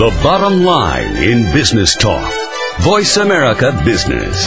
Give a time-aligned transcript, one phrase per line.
[0.00, 2.32] The bottom line in business talk.
[2.80, 4.46] Voice America Business.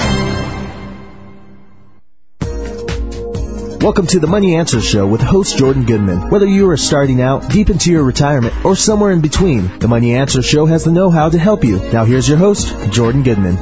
[3.79, 6.31] Welcome to the Money Answer Show with host Jordan Goodman.
[6.31, 10.15] Whether you are starting out, deep into your retirement, or somewhere in between, the Money
[10.15, 11.77] Answer Show has the know-how to help you.
[11.77, 13.55] Now here's your host, Jordan Goodman.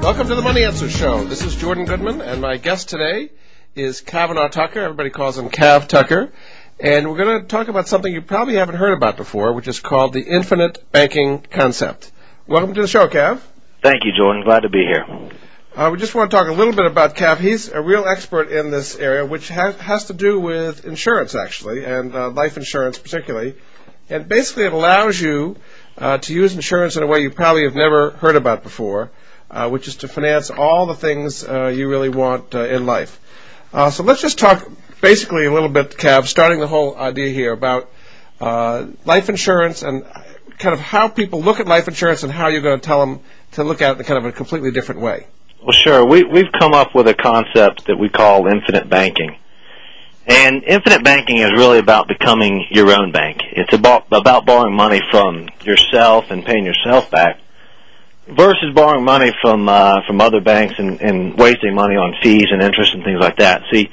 [0.00, 1.24] Welcome to the Money Answer Show.
[1.24, 3.32] This is Jordan Goodman, and my guest today
[3.74, 4.80] is Kavanaugh Tucker.
[4.80, 6.32] Everybody calls him Cav Tucker.
[6.80, 9.78] And we're going to talk about something you probably haven't heard about before, which is
[9.78, 12.10] called the infinite banking concept.
[12.46, 13.40] Welcome to the show, Cav.
[13.82, 14.42] Thank you, Jordan.
[14.42, 15.30] Glad to be here.
[15.76, 17.38] Uh, we just want to talk a little bit about Cav.
[17.38, 21.84] He's a real expert in this area, which ha- has to do with insurance, actually,
[21.84, 23.54] and uh, life insurance particularly.
[24.10, 25.56] And basically, it allows you
[25.96, 29.10] uh, to use insurance in a way you probably have never heard about before,
[29.50, 33.20] uh, which is to finance all the things uh, you really want uh, in life.
[33.72, 34.68] so let's just talk
[35.02, 37.90] basically a little bit, Cav, starting the whole idea here about
[38.40, 40.04] life insurance and
[40.58, 43.20] kind of how people look at life insurance and how you're going to tell them
[43.52, 45.26] to look at it in kind of a completely different way.
[45.62, 46.06] Well, sure.
[46.06, 49.36] We, we've come up with a concept that we call infinite banking.
[50.26, 53.42] And infinite banking is really about becoming your own bank.
[53.52, 57.40] It's about, about borrowing money from yourself and paying yourself back
[58.28, 62.62] versus borrowing money from, uh, from other banks and, and wasting money on fees and
[62.62, 63.62] interest and things like that.
[63.72, 63.90] See,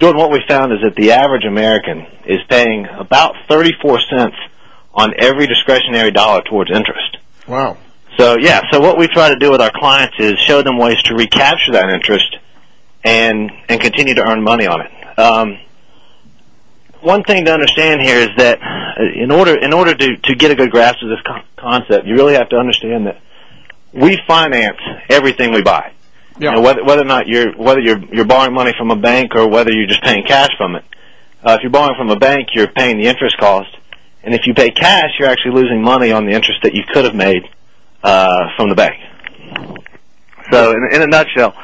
[0.00, 4.36] Jordan, what we found is that the average American is paying about 34 cents
[4.94, 7.18] on every discretionary dollar towards interest.
[7.46, 7.76] Wow.
[8.18, 11.02] So yeah, so what we try to do with our clients is show them ways
[11.04, 12.36] to recapture that interest
[13.04, 15.18] and and continue to earn money on it.
[15.18, 15.58] Um,
[17.00, 20.50] one thing to understand here is that uh, in order in order to to get
[20.50, 23.20] a good grasp of this co- concept, you really have to understand that
[23.92, 24.78] we finance
[25.08, 25.92] everything we buy.
[26.40, 26.50] Yeah.
[26.50, 29.34] You know, whether whether or not you're whether you're you're borrowing money from a bank
[29.34, 30.84] or whether you're just paying cash from it.
[31.42, 33.68] Uh, if you're borrowing from a bank, you're paying the interest cost,
[34.22, 37.04] and if you pay cash, you're actually losing money on the interest that you could
[37.04, 37.42] have made
[38.02, 38.94] uh, from the bank.
[40.50, 41.54] So, in, in a nutshell,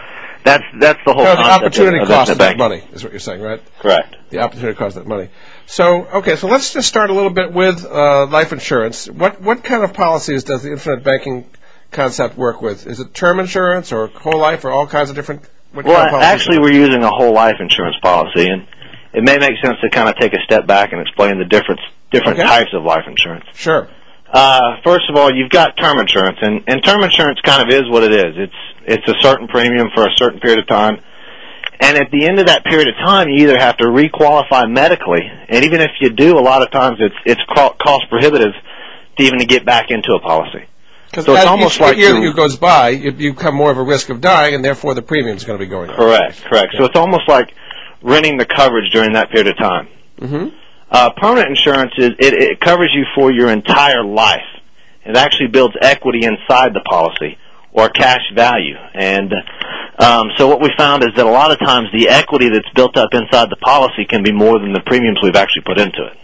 [0.44, 3.02] that's that's the whole So the concept opportunity of, of cost of that money is
[3.02, 3.60] what you're saying, right?
[3.80, 4.16] Correct.
[4.30, 5.28] The opportunity cost of that money.
[5.66, 9.08] So, okay, so let's just start a little bit with uh, life insurance.
[9.08, 11.50] What what kind of policies does the infinite banking
[11.90, 12.86] concept work with?
[12.86, 15.42] Is it term insurance or whole life or all kinds of different?
[15.74, 18.66] Well, kind of actually, we're using a whole life insurance policy, and
[19.12, 21.80] it may make sense to kind of take a step back and explain the different
[22.10, 22.48] different Okay.
[22.48, 23.44] types of life insurance.
[23.54, 23.88] sure.
[24.32, 27.88] Uh, first of all, you've got term insurance, and, and term insurance kind of is
[27.88, 28.34] what it is.
[28.36, 28.54] It's
[28.86, 31.00] it's a certain premium for a certain period of time,
[31.80, 35.22] and at the end of that period of time, you either have to requalify medically,
[35.48, 38.52] and even if you do, a lot of times it's it's co- cost prohibitive
[39.18, 40.64] to even to get back into a policy.
[41.16, 43.82] Because So it's almost each year that goes by, you, you become more of a
[43.82, 45.96] risk of dying, and therefore the premium is going to be going up.
[45.96, 46.74] Correct, correct.
[46.76, 47.54] So it's almost like
[48.02, 49.88] renting the coverage during that period of time.
[50.18, 50.56] Mm-hmm.
[50.90, 54.44] Uh, permanent insurance is it, it covers you for your entire life.
[55.06, 57.38] It actually builds equity inside the policy
[57.72, 58.76] or cash value.
[58.92, 59.32] And
[59.98, 62.98] um, so what we found is that a lot of times the equity that's built
[62.98, 66.16] up inside the policy can be more than the premiums we've actually put into it.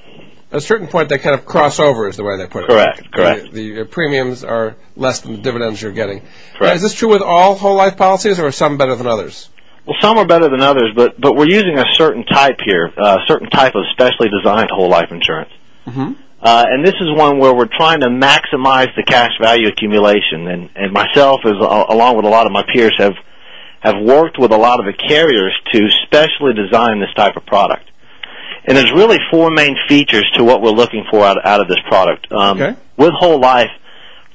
[0.53, 2.69] At a certain point, they kind of cross over, is the way they put it.
[2.69, 3.53] Correct, correct.
[3.53, 6.21] The, the premiums are less than the dividends you're getting.
[6.21, 6.61] Correct.
[6.61, 9.49] Now, is this true with all whole life policies, or are some better than others?
[9.87, 13.19] Well, some are better than others, but but we're using a certain type here, a
[13.27, 15.51] certain type of specially designed whole life insurance.
[15.87, 16.13] Mm-hmm.
[16.43, 20.49] Uh, and this is one where we're trying to maximize the cash value accumulation.
[20.49, 23.15] And, and myself, as uh, along with a lot of my peers, have
[23.81, 27.91] have worked with a lot of the carriers to specially design this type of product.
[28.65, 31.79] And there's really four main features to what we're looking for out, out of this
[31.89, 32.31] product.
[32.33, 32.79] Um, Okay.
[32.97, 33.71] With whole life,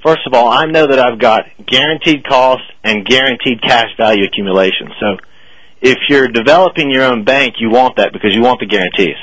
[0.04, 4.90] first of all, I know that I've got guaranteed cost and guaranteed cash value accumulation.
[5.00, 5.18] So
[5.82, 9.16] if you're developing your own bank, you want that because you want the guarantees.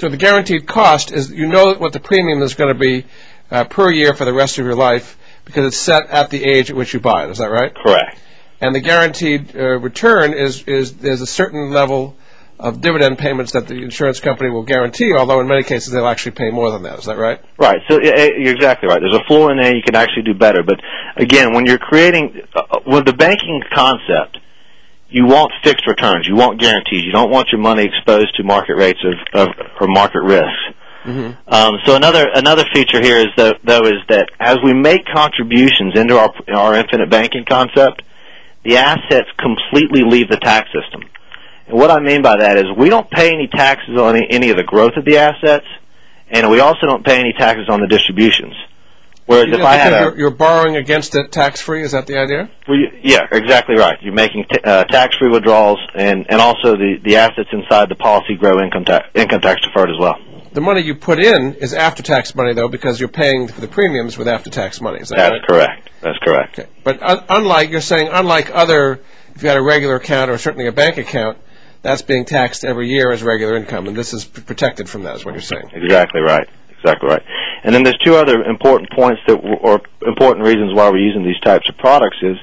[0.00, 3.04] So the guaranteed cost is you know what the premium is going to be
[3.50, 6.70] uh, per year for the rest of your life because it's set at the age
[6.70, 7.30] at which you buy it.
[7.30, 7.74] Is that right?
[7.74, 8.18] Correct.
[8.60, 12.16] And the guaranteed uh, return is is there's a certain level
[12.58, 15.12] of dividend payments that the insurance company will guarantee.
[15.14, 16.98] Although in many cases they'll actually pay more than that.
[16.98, 17.40] Is that right?
[17.56, 17.78] Right.
[17.88, 19.00] So eh, you're exactly right.
[19.00, 19.74] There's a floor in there.
[19.74, 20.62] You can actually do better.
[20.62, 20.80] But
[21.16, 24.38] again, when you're creating uh, with the banking concept,
[25.08, 26.26] you want fixed returns.
[26.26, 27.02] You want guarantees.
[27.04, 29.48] You don't want your money exposed to market rates of, of
[29.80, 30.74] or market risks.
[31.04, 31.48] Mm-hmm.
[31.48, 35.96] Um, so another another feature here is though, though is that as we make contributions
[35.96, 38.02] into our our infinite banking concept,
[38.64, 41.08] the assets completely leave the tax system.
[41.70, 44.64] What I mean by that is we don't pay any taxes on any, of the
[44.64, 45.66] growth of the assets,
[46.28, 48.54] and we also don't pay any taxes on the distributions.
[49.26, 51.82] Whereas if I had a, you're, you're borrowing against it tax free.
[51.82, 52.48] Is that the idea?
[53.02, 53.98] yeah, exactly right.
[54.00, 58.36] You're making t- uh, tax-free withdrawals, and and also the the assets inside the policy
[58.36, 60.16] grow income tax income tax deferred as well.
[60.54, 64.16] the money you put in is after-tax money, though, because you're paying for the premiums
[64.16, 65.00] with after-tax money.
[65.00, 65.46] Is that That's right?
[65.46, 65.90] correct.
[66.00, 66.60] That's correct.
[66.82, 69.00] But un- unlike you're saying, unlike other,
[69.34, 71.36] if you had a regular account or certainly a bank account,
[71.88, 75.16] that's being taxed every year as regular income, and this is protected from that.
[75.16, 75.70] Is what you're saying?
[75.72, 76.48] Exactly right.
[76.78, 77.22] Exactly right.
[77.64, 81.24] And then there's two other important points that, w- or important reasons why we're using
[81.24, 82.36] these types of products is,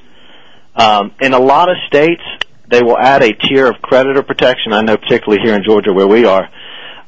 [0.76, 2.24] um, in a lot of states,
[2.70, 4.74] they will add a tier of creditor protection.
[4.74, 6.50] I know particularly here in Georgia where we are,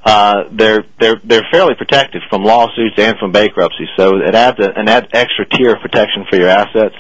[0.06, 3.88] uh, they're they're they're fairly protected from lawsuits and from bankruptcy.
[3.98, 6.96] So it adds a, an add extra tier of protection for your assets.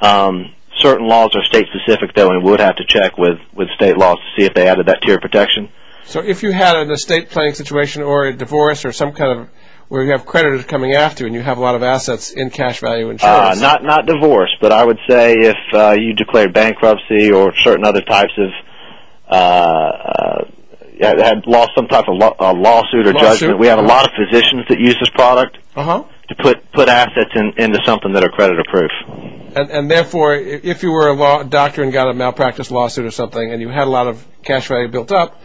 [0.00, 3.96] Um, certain laws are state specific though, and would have to check with with state
[3.96, 5.68] laws to see if they added that tier of protection.
[6.04, 9.48] So if you had an estate planning situation or a divorce or some kind of
[9.88, 12.50] where you have creditors coming after you and you have a lot of assets in
[12.50, 16.54] cash value Uh, insurance, not not divorce, but I would say if uh, you declared
[16.54, 18.50] bankruptcy or certain other types of
[19.28, 20.44] uh, uh,
[21.00, 23.58] had lost some type of uh, lawsuit or Lawsuit, judgment.
[23.58, 23.88] We have a uh-huh.
[23.88, 26.04] lot of physicians that use this product uh huh.
[26.28, 28.90] to put put assets in, into something that are creditor proof.
[29.54, 33.52] And, and therefore, if you were a doctor and got a malpractice lawsuit or something,
[33.52, 35.40] and you had a lot of cash value built up,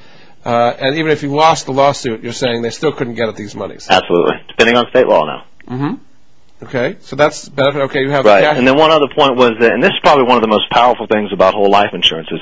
[0.45, 3.35] uh, and even if you lost the lawsuit, you're saying they still couldn't get at
[3.35, 3.87] these monies.
[3.89, 5.45] Absolutely, depending on state law now.
[5.67, 6.65] Mm-hmm.
[6.65, 7.81] Okay, so that's benefit.
[7.83, 8.43] Okay, you have Right.
[8.43, 8.57] cash.
[8.57, 10.69] And then one other point was that, and this is probably one of the most
[10.71, 12.39] powerful things about whole life insurance is,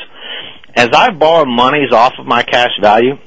[0.75, 3.17] as I borrow monies off of my cash value,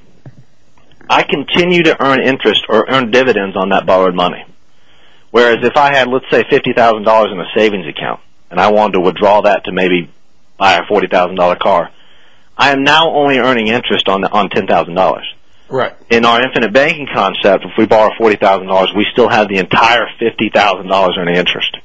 [1.11, 4.45] I continue to earn interest or earn dividends on that borrowed money.
[5.31, 8.21] Whereas if I had, let's say, fifty thousand dollars in a savings account,
[8.51, 10.11] and I wanted to withdraw that to maybe
[10.59, 11.91] buy a forty thousand dollar car,
[12.57, 15.27] I am now only earning interest on the, on ten thousand dollars
[15.69, 15.95] right.
[16.11, 19.59] in our infinite banking concept, if we borrow forty thousand dollars, we still have the
[19.59, 21.77] entire fifty thousand dollars earning interest.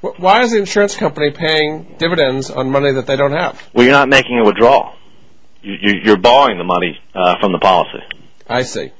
[0.00, 3.62] Why is the insurance company paying dividends on money that they don't have?
[3.74, 4.94] Well, you're not making a withdrawal.
[5.62, 8.02] You, you, you're borrowing the money uh, from the policy.
[8.48, 8.92] I see.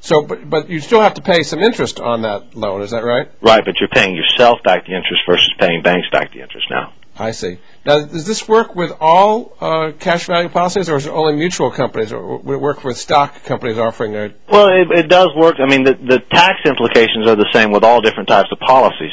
[0.00, 2.82] So, but but you still have to pay some interest on that loan.
[2.82, 3.28] Is that right?
[3.40, 6.92] Right, but you're paying yourself back the interest versus paying banks back the interest now.
[7.18, 7.58] I see.
[7.84, 11.70] Now, does this work with all uh, cash value policies, or is it only mutual
[11.70, 14.34] companies, or would it work with stock companies offering their?
[14.48, 15.56] Well, it, it does work.
[15.58, 19.12] I mean, the, the tax implications are the same with all different types of policies.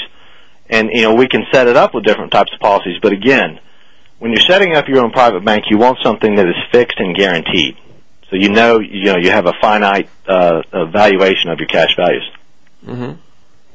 [0.70, 3.60] And, you know, we can set it up with different types of policies, but again,
[4.20, 7.16] when you're setting up your own private bank, you want something that is fixed and
[7.16, 7.76] guaranteed.
[8.34, 12.32] So you know, you know, you have a finite uh, valuation of your cash values.
[12.84, 13.12] Mm-hmm.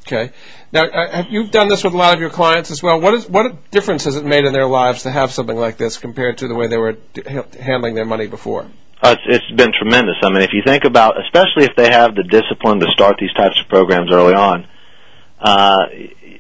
[0.00, 0.32] Okay.
[0.72, 3.00] Now, uh, have you done this with a lot of your clients as well?
[3.00, 5.98] What is what difference has it made in their lives to have something like this
[5.98, 7.22] compared to the way they were d-
[7.60, 8.66] handling their money before?
[9.00, 10.16] Uh, it's, it's been tremendous.
[10.22, 13.32] I mean, if you think about, especially if they have the discipline to start these
[13.34, 14.66] types of programs early on,
[15.38, 15.86] uh,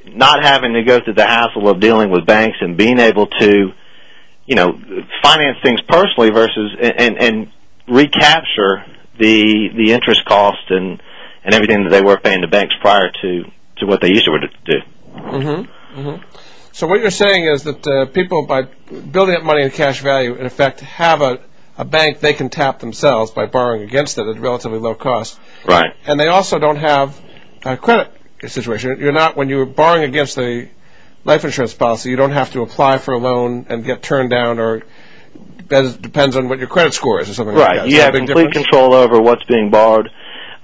[0.06, 3.72] not having to go through the hassle of dealing with banks and being able to,
[4.44, 4.72] you know,
[5.22, 7.52] finance things personally versus and and, and
[7.88, 8.84] recapture
[9.18, 11.02] the the interest cost and
[11.44, 13.44] and everything that they were paying the banks prior to
[13.78, 14.78] to what they used to do.
[15.14, 16.00] Mm-hmm.
[16.00, 16.24] Mm-hmm.
[16.72, 20.34] So what you're saying is that uh, people, by building up money in cash value,
[20.34, 21.40] in effect, have a,
[21.76, 25.92] a bank they can tap themselves by borrowing against it at relatively low cost, Right.
[26.06, 27.20] and they also don't have
[27.64, 28.12] a credit
[28.46, 28.98] situation.
[29.00, 30.68] You're not when you're borrowing against the
[31.24, 34.58] life insurance policy, you don't have to apply for a loan and get turned down,
[34.60, 34.82] or
[35.68, 37.76] depends depends on what your credit score is or something like that.
[37.82, 37.90] Right.
[37.90, 38.66] You have complete difference?
[38.68, 40.08] control over what's being borrowed.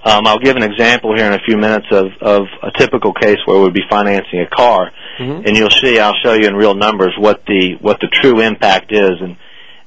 [0.03, 3.37] Um, I'll give an example here in a few minutes of, of a typical case
[3.45, 5.47] where we'd be financing a car, Mhm.
[5.47, 5.97] and you'll see.
[5.99, 9.35] I'll show you in real numbers what the what the true impact is, and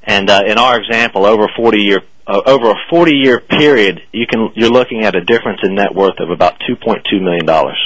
[0.02, 4.00] and uh, in our example, over a 40 year uh, over a 40 year period,
[4.12, 7.78] you can you're looking at a difference in net worth of about 2.2 million dollars.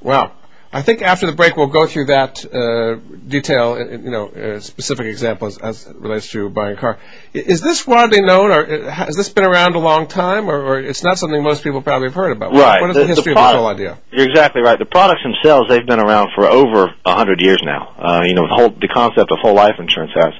[0.00, 0.32] Wow.
[0.70, 2.96] I think after the break we'll go through that uh,
[3.26, 6.98] detail, uh, you know, uh, specific examples as it relates to buying a car.
[7.32, 11.02] Is this widely known, or has this been around a long time, or, or it's
[11.02, 12.52] not something most people probably have heard about?
[12.52, 12.82] Right.
[12.82, 13.98] What is the, history of this whole idea?
[14.10, 14.78] You're exactly right.
[14.78, 17.94] The products themselves, they've been around for over hundred years now.
[17.96, 20.34] Uh, you know, the whole the concept of whole life insurance has.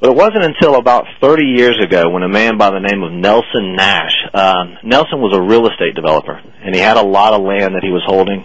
[0.00, 3.12] But it wasn't until about 30 years ago when a man by the name of
[3.12, 7.42] Nelson Nash, um, Nelson was a real estate developer, and he had a lot of
[7.42, 8.44] land that he was holding.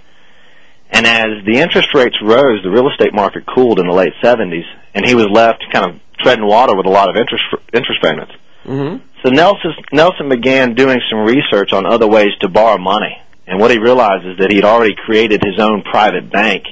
[0.89, 4.63] And as the interest rates rose, the real estate market cooled in the late 70s,
[4.94, 8.32] and he was left kind of treading water with a lot of interest interest payments.
[8.65, 9.03] Mm-hmm.
[9.24, 13.72] So Nelson Nelson began doing some research on other ways to borrow money, and what
[13.72, 16.63] he realized is that he'd already created his own private bank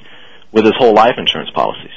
[0.51, 1.91] with his whole life insurance policies.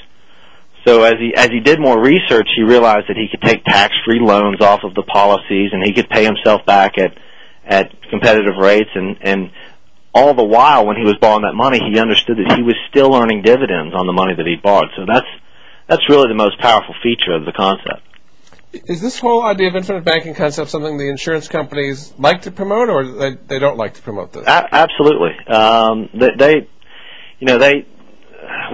[0.87, 4.21] So as he as he did more research, he realized that he could take tax-free
[4.21, 7.17] loans off of the policies, and he could pay himself back at
[7.67, 9.51] at competitive rates, and and
[10.19, 13.15] all the while when he was borrowing that money, he understood that he was still
[13.15, 14.91] earning dividends on the money that he borrowed.
[14.97, 15.31] So that's
[15.87, 18.03] that's really the most powerful feature of the concept.
[18.73, 22.91] Is this whole idea of infinite banking concept something the insurance companies like to promote,
[22.91, 24.47] or they, they don't like to promote this?
[24.47, 25.33] A- absolutely.
[25.47, 26.55] Um, they, they,
[27.39, 27.87] you know, they.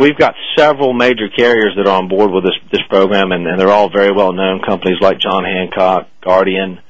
[0.00, 3.60] We've got several major carriers that are on board with this this program, and, and
[3.60, 6.80] they're all very well known companies like John Hancock, Guardian,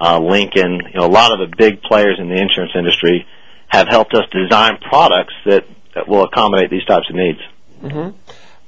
[0.00, 0.80] uh, Lincoln.
[0.92, 3.26] You know, a lot of the big players in the insurance industry
[3.68, 7.38] have helped us design products that, that will accommodate these types of needs.
[7.82, 8.16] Mm-hmm.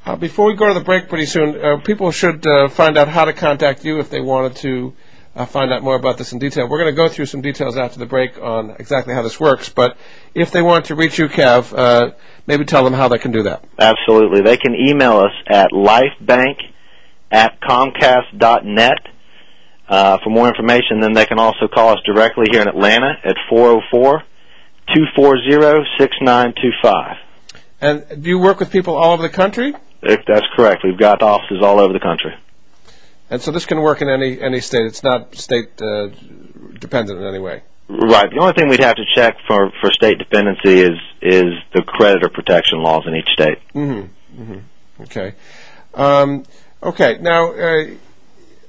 [0.04, 3.08] Uh, before we go to the break pretty soon, uh, people should uh, find out
[3.08, 4.94] how to contact you if they wanted to
[5.36, 6.68] uh, find out more about this in detail.
[6.68, 9.68] We're going to go through some details after the break on exactly how this works,
[9.68, 9.96] but
[10.34, 12.12] if they want to reach you, Cav, uh,
[12.46, 13.64] maybe tell them how they can do that.
[13.78, 14.40] Absolutely.
[14.42, 16.56] They can email us at lifebank
[17.30, 18.98] at comcast.net.
[19.88, 23.36] Uh, for more information, then they can also call us directly here in Atlanta at
[23.48, 24.22] 404
[24.94, 27.16] 240 6925.
[27.80, 29.74] And do you work with people all over the country?
[30.02, 30.82] If that's correct.
[30.84, 32.34] We've got offices all over the country.
[33.30, 34.86] And so this can work in any any state.
[34.86, 36.08] It's not state uh,
[36.78, 37.62] dependent in any way.
[37.88, 38.30] Right.
[38.30, 42.28] The only thing we'd have to check for for state dependency is is the creditor
[42.28, 43.58] protection laws in each state.
[43.74, 44.42] Mm-hmm.
[44.42, 45.02] mm-hmm.
[45.02, 45.34] Okay.
[45.94, 46.44] Um,
[46.82, 47.18] okay.
[47.20, 47.86] Now, uh,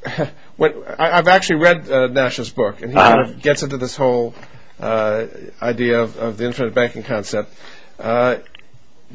[0.57, 3.15] when I, have actually read uh, Nash's book, and he uh-huh.
[3.15, 4.33] kind of gets into this whole
[4.81, 7.53] idea of, of, the infinite banking concept.
[7.99, 8.37] Uh,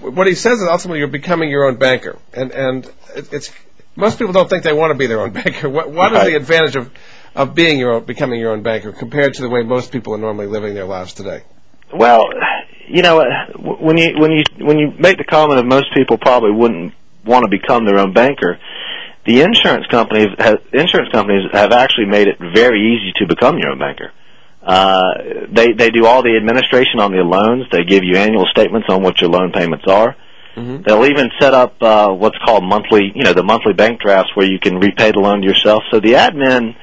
[0.01, 3.53] what he says is ultimately you're becoming your own banker, and and it, it's
[3.97, 5.69] most people don't think they want to be their own banker.
[5.69, 6.91] What is the advantage of
[7.35, 10.19] of being your own, becoming your own banker compared to the way most people are
[10.19, 11.43] normally living their lives today?
[11.93, 12.27] Well,
[12.89, 13.23] you know,
[13.57, 16.95] when you when you when you make the comment of most people probably wouldn't
[17.25, 18.59] want to become their own banker,
[19.25, 23.71] the insurance companies have, insurance companies have actually made it very easy to become your
[23.71, 24.13] own banker.
[24.65, 27.67] Uh, they they do all the administration on the loans.
[27.71, 30.17] They give you annual statements on what your loan payments are.
[30.57, 30.83] Mm-hmm.
[30.87, 34.47] They'll even set up uh, what's called monthly, you know, the monthly bank drafts where
[34.47, 35.83] you can repay the loan to yourself.
[35.91, 36.77] So the admin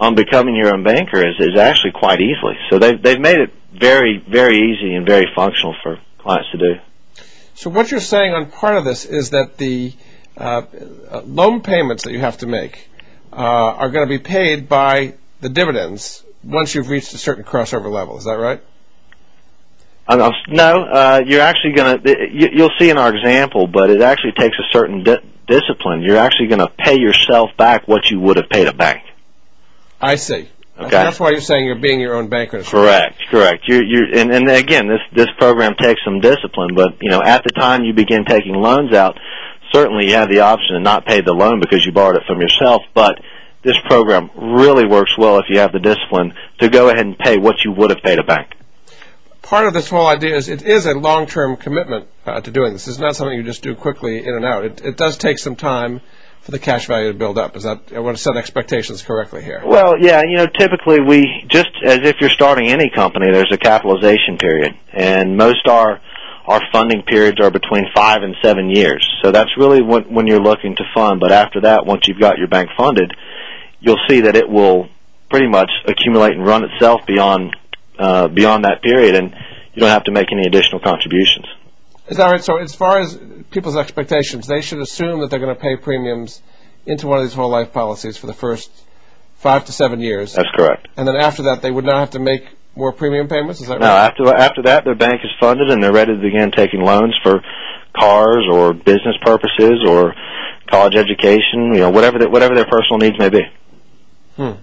[0.00, 2.56] on becoming your own banker is is actually quite easily.
[2.70, 6.74] So they've they've made it very very easy and very functional for clients to do.
[7.54, 9.92] So what you're saying on part of this is that the
[10.36, 10.62] uh,
[11.24, 12.88] loan payments that you have to make
[13.32, 17.90] uh, are going to be paid by the dividends once you've reached a certain crossover
[17.90, 18.18] level.
[18.18, 18.62] Is that right?
[20.06, 22.28] Uh, no, uh, you're actually going to.
[22.32, 26.02] You, will see in our example, but it actually takes a certain di- discipline.
[26.02, 29.02] You're actually going to pay yourself back what you would have paid a bank.
[30.00, 30.48] I see.
[30.76, 30.90] Okay.
[30.90, 32.62] That's why you're saying you're being your own banker.
[32.62, 33.64] Correct, correct.
[33.68, 37.44] You're, you're, and, and again, this this program takes some discipline, but you know, at
[37.44, 39.16] the time you begin taking loans out,
[39.72, 42.40] certainly you have the option to not pay the loan because you borrowed it from
[42.40, 43.20] yourself, but
[43.62, 47.38] this program really works well if you have the discipline to go ahead and pay
[47.38, 48.54] what you would have paid a bank.
[49.42, 52.88] Part of this whole idea is it is a long-term commitment uh, to doing this.
[52.88, 54.64] It's not something you just do quickly in and out.
[54.64, 56.00] It, it does take some time
[56.42, 57.56] for the cash value to build up.
[57.56, 59.62] Is that I want to set expectations correctly here?
[59.64, 63.58] Well, yeah, you know, typically we just as if you're starting any company, there's a
[63.58, 66.00] capitalization period, and most are
[66.46, 69.08] our funding periods are between five and seven years.
[69.22, 71.20] So that's really when, when you're looking to fund.
[71.20, 73.12] But after that, once you've got your bank funded,
[73.82, 74.88] you'll see that it will
[75.28, 77.54] pretty much accumulate and run itself beyond
[77.98, 79.34] uh, beyond that period, and
[79.74, 81.46] you don't have to make any additional contributions.
[82.08, 82.42] Is that right?
[82.42, 83.18] So as far as
[83.50, 86.40] people's expectations, they should assume that they're going to pay premiums
[86.84, 88.70] into one of these whole life policies for the first
[89.36, 90.32] five to seven years.
[90.32, 90.88] That's correct.
[90.96, 93.60] And then after that, they would not have to make more premium payments.
[93.60, 94.14] Is that no, right?
[94.18, 97.14] No, after after that, their bank is funded and they're ready to begin taking loans
[97.22, 97.40] for
[97.96, 100.14] cars or business purposes or
[100.70, 101.72] college education.
[101.74, 103.42] You know, whatever the, whatever their personal needs may be.
[104.42, 104.60] Hmm.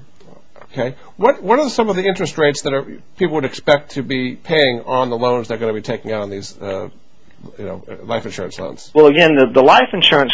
[0.72, 0.96] Okay.
[1.18, 2.84] What what are some of the interest rates that are,
[3.18, 6.22] people would expect to be paying on the loans they're going to be taking out
[6.22, 6.90] on these, uh,
[7.58, 8.92] you know, life insurance loans?
[8.94, 10.34] Well, again, the, life insurance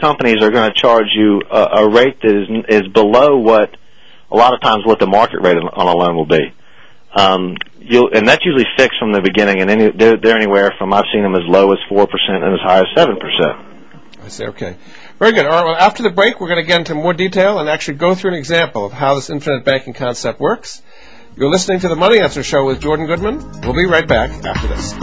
[0.00, 3.76] companies are going to charge you a, rate that is is below what
[4.30, 6.52] a lot of times what the market rate on a loan will be.
[7.14, 11.04] Um, you'll, and that's usually fixed from the beginning, and any, they're, anywhere from I've
[11.12, 13.70] seen them as low as four percent and as high as seven percent.
[14.22, 14.46] I see.
[14.46, 14.76] Okay.
[15.20, 15.44] Very good.
[15.44, 15.64] All right.
[15.66, 18.30] Well, after the break, we're going to get into more detail and actually go through
[18.30, 20.80] an example of how this infinite banking concept works.
[21.36, 23.60] You're listening to the Money Answer Show with Jordan Goodman.
[23.60, 24.94] We'll be right back after this.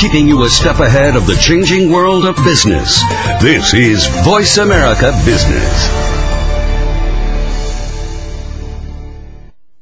[0.00, 3.02] Keeping you a step ahead of the changing world of business.
[3.42, 6.07] This is Voice America Business.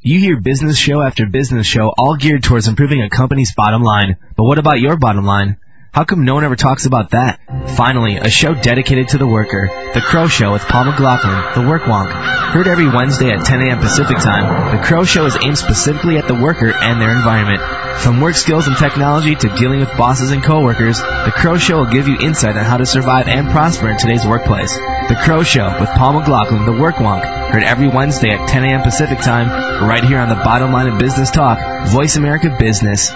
[0.06, 4.18] You hear business show after business show all geared towards improving a company's bottom line.
[4.36, 5.56] But what about your bottom line?
[5.90, 7.40] How come no one ever talks about that?
[7.76, 9.68] Finally, a show dedicated to the worker.
[9.94, 12.12] The Crow Show with Paul McLaughlin, The Work Wonk.
[12.52, 13.80] Heard every Wednesday at 10 a.m.
[13.80, 17.85] Pacific Time, The Crow Show is aimed specifically at the worker and their environment.
[18.02, 21.92] From work skills and technology to dealing with bosses and coworkers, The Crow Show will
[21.92, 24.72] give you insight on how to survive and prosper in today's workplace.
[24.74, 28.82] The Crow Show with Paul McLaughlin, the Work Wonk, heard every Wednesday at 10 a.m.
[28.82, 29.48] Pacific Time,
[29.88, 33.10] right here on the bottom line of business talk, Voice America Business.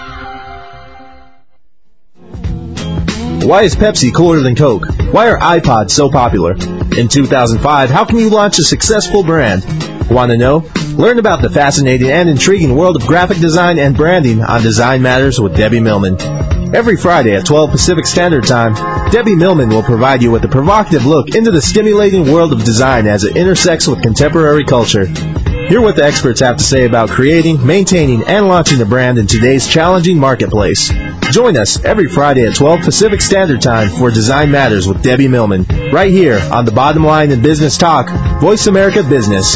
[3.43, 4.85] Why is Pepsi cooler than Coke?
[5.11, 6.53] Why are iPods so popular?
[6.53, 9.63] In 2005, how can you launch a successful brand?
[10.11, 10.69] Want to know?
[10.97, 15.39] Learn about the fascinating and intriguing world of graphic design and branding on Design Matters
[15.39, 16.19] with Debbie Millman.
[16.75, 18.73] Every Friday at 12 Pacific Standard Time,
[19.09, 23.07] Debbie Millman will provide you with a provocative look into the stimulating world of design
[23.07, 25.05] as it intersects with contemporary culture.
[25.05, 29.27] Hear what the experts have to say about creating, maintaining, and launching a brand in
[29.27, 30.91] today's challenging marketplace.
[31.31, 35.63] Join us every Friday at 12 Pacific Standard Time for Design Matters with Debbie Millman,
[35.93, 38.09] right here on the Bottom Line in Business Talk,
[38.41, 39.55] Voice America Business.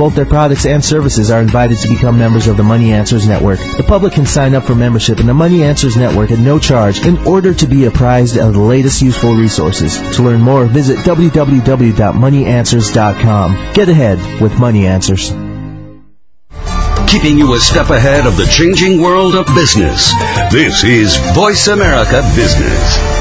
[0.00, 3.58] both their products and services are invited to become members of the Money Answers Network.
[3.58, 7.04] The public can sign up for membership in the Money Answers Network at no charge
[7.04, 9.98] in order to be apprised of the latest useful resources.
[10.16, 13.72] To learn more, visit www.moneyanswers.com.
[13.74, 15.28] Get ahead with Money Answers.
[17.06, 20.10] Keeping you a step ahead of the changing world of business.
[20.50, 23.19] This is Voice America Business.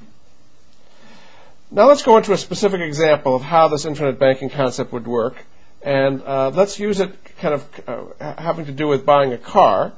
[1.71, 5.37] Now let's go into a specific example of how this infinite banking concept would work,
[5.81, 6.21] and
[6.53, 9.93] let's use it kind of having to do with buying a car,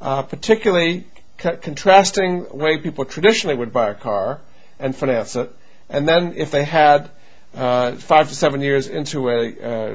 [0.00, 4.40] particularly contrasting the way people traditionally would buy a car
[4.78, 5.54] and finance it,
[5.90, 7.10] and then if they had
[7.54, 9.48] uh, five to seven years into a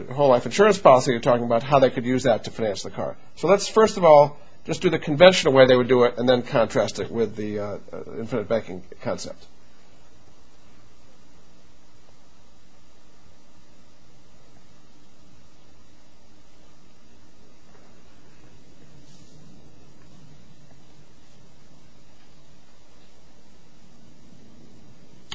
[0.07, 2.83] uh, whole life insurance policy, you're talking about how they could use that to finance
[2.83, 3.15] the car.
[3.35, 6.27] So let's first of all just do the conventional way they would do it, and
[6.27, 7.77] then contrast it with the uh,
[8.17, 9.45] infinite banking concept.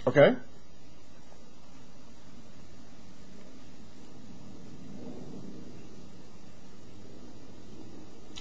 [0.07, 0.35] Okay.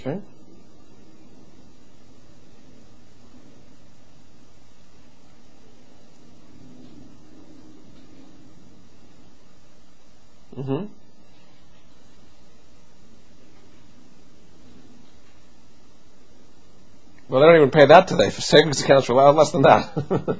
[0.07, 0.21] Okay.
[10.57, 10.85] Mm-hmm.
[17.29, 18.29] Well, they don't even pay that today.
[18.29, 19.93] For savings accounts lot less than that.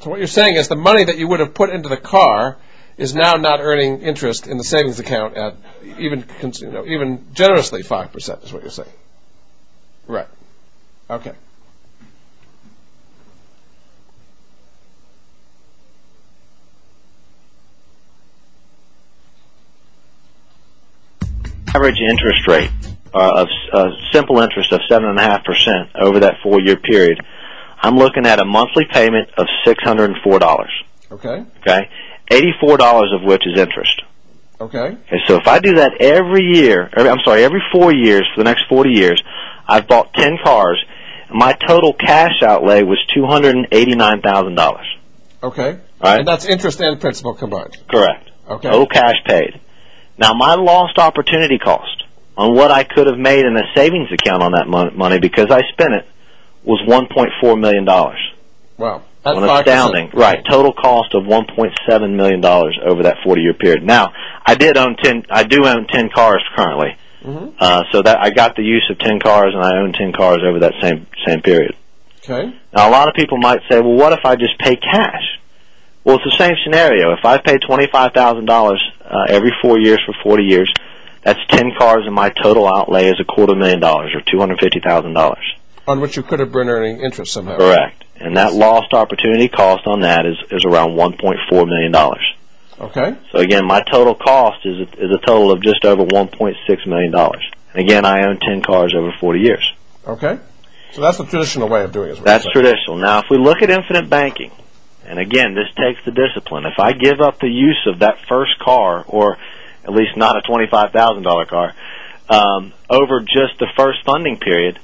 [0.00, 2.56] so what you're saying is the money that you would have put into the car
[2.98, 5.56] is now not earning interest in the savings account at
[5.98, 6.24] even
[6.60, 8.88] you know, even generously five percent is what you're saying.
[10.06, 10.28] Right.
[11.10, 11.32] Okay.
[21.74, 22.70] Average interest rate
[23.12, 26.76] uh, of uh, simple interest of seven and a half percent over that four year
[26.76, 27.20] period.
[27.78, 30.16] I'm looking at a monthly payment of six hundred and
[32.60, 33.12] four dollars.
[33.12, 33.16] Okay.
[33.16, 33.16] Okay.
[33.16, 34.02] $84 of which is interest.
[34.60, 34.96] Okay.
[35.26, 38.64] So if I do that every year, I'm sorry, every four years for the next
[38.68, 39.22] 40 years,
[39.68, 40.82] I've bought 10 cars.
[41.28, 44.78] And my total cash outlay was $289,000.
[45.42, 45.78] Okay.
[46.02, 46.18] Right?
[46.18, 47.76] And that's interest and principal combined.
[47.88, 48.30] Correct.
[48.48, 48.70] Okay.
[48.70, 49.60] Total cash paid.
[50.18, 52.04] Now my lost opportunity cost
[52.36, 55.62] on what I could have made in a savings account on that money because I
[55.72, 56.06] spent it
[56.64, 57.84] was $1.4 million.
[58.78, 59.02] Wow.
[59.26, 63.82] At an astounding right total cost of 1.7 million dollars over that 40 year period.
[63.82, 64.12] Now,
[64.44, 65.24] I did own 10.
[65.30, 67.56] I do own 10 cars currently, Mm-hmm.
[67.58, 70.38] uh, so that I got the use of 10 cars, and I own 10 cars
[70.48, 71.74] over that same same period.
[72.22, 72.54] Okay.
[72.72, 75.22] Now, a lot of people might say, well, what if I just pay cash?
[76.04, 77.12] Well, it's the same scenario.
[77.14, 80.72] If I pay $25,000 uh, every four years for 40 years,
[81.24, 85.36] that's 10 cars, and my total outlay is a quarter million dollars or $250,000.
[85.88, 87.56] On which you could have been earning interest somehow.
[87.58, 88.04] Correct.
[88.16, 91.94] And that lost opportunity cost on that is, is around $1.4 million.
[92.78, 93.16] Okay.
[93.32, 97.14] So again, my total cost is a, is a total of just over $1.6 million.
[97.14, 99.72] And again, I own 10 cars over 40 years.
[100.06, 100.38] Okay.
[100.92, 102.24] So that's the traditional way of doing it.
[102.24, 102.96] That's traditional.
[102.96, 104.50] Now, if we look at infinite banking,
[105.04, 106.64] and again, this takes the discipline.
[106.64, 109.36] If I give up the use of that first car, or
[109.84, 111.74] at least not a twenty-five thousand dollar car,
[112.28, 114.80] um, over just the first funding period,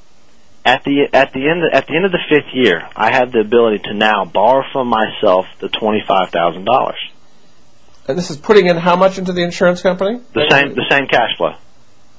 [0.64, 3.40] at the at the end at the end of the fifth year, I have the
[3.40, 6.98] ability to now borrow from myself the twenty-five thousand dollars.
[8.06, 10.20] And this is putting in how much into the insurance company?
[10.32, 11.54] The same the same cash flow,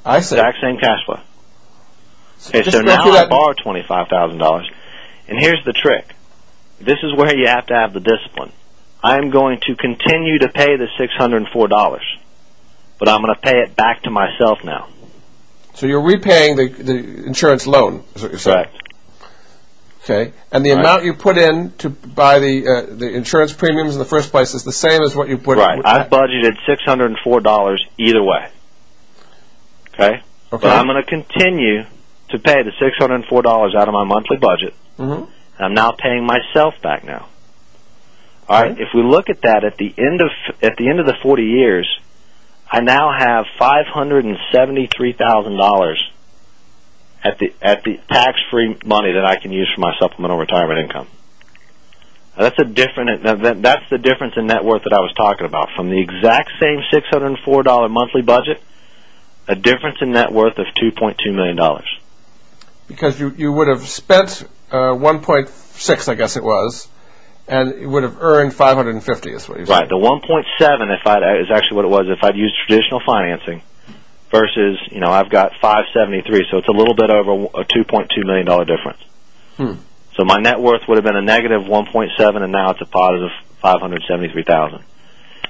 [0.05, 0.35] I see.
[0.35, 1.19] exact same cash flow.
[2.49, 4.69] Okay, so now I borrow twenty five thousand dollars,
[5.27, 6.13] and here's the trick.
[6.79, 8.51] This is where you have to have the discipline.
[9.01, 12.03] I am going to continue to pay the six hundred and four dollars,
[12.99, 14.89] but I'm going to pay it back to myself now.
[15.75, 18.65] So you're repaying the, the insurance loan, is what you're saying.
[18.65, 18.79] Correct.
[20.03, 20.33] Okay.
[20.51, 20.79] And the Right.
[20.79, 24.53] amount you put in to buy the uh, the insurance premiums in the first place
[24.53, 25.63] is the same as what you put in.
[25.63, 25.81] Right.
[25.85, 28.49] I've budgeted six hundred and four dollars either way.
[29.93, 30.15] Okay.
[30.15, 30.21] Okay.
[30.51, 31.83] But I'm going to continue
[32.29, 34.75] to pay the six hundred and four dollars out of my monthly budget.
[34.99, 35.27] Mhm.
[35.57, 37.27] I'm now paying myself back now.
[38.49, 38.77] All right.
[38.77, 40.29] If we look at that at the end of
[40.61, 41.87] at the end of the 40 years,
[42.73, 46.03] I now have five hundred and seventy three thousand dollars
[47.23, 50.79] at the at the tax free money that I can use for my supplemental retirement
[50.79, 51.07] income.
[52.35, 53.21] Now, that's a different.
[53.21, 55.69] That's the difference in net worth that I was talking about.
[55.75, 58.59] From the exact same six hundred and four dollar monthly budget,
[59.47, 61.87] a difference in net worth of two point two million dollars.
[62.87, 66.87] because you you would have spent uh, 1.6, I guess it was,
[67.47, 69.31] and you would have earned 550.
[69.31, 69.87] Is what you're Right.
[69.87, 73.61] The 1.7 if I is actually what it was if I'd used traditional financing
[74.31, 78.45] versus, you know, I've got 573, so it's a little bit over a 2.2 million
[78.45, 79.01] dollar difference.
[79.57, 79.73] Hmm.
[80.15, 83.31] So my net worth would have been a negative 1.7 and now it's a positive
[83.61, 84.83] 573,000.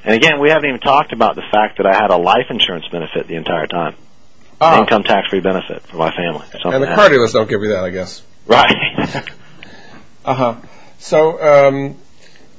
[0.06, 2.86] And again, we haven't even talked about the fact that I had a life insurance
[2.92, 3.96] benefit the entire time.
[4.60, 6.46] Ah, Income tax free benefit for my family.
[6.52, 8.22] Something and the car dealers don't give you that, I guess.
[8.46, 9.30] Right.
[10.26, 10.56] Uh huh.
[11.04, 11.98] So, um,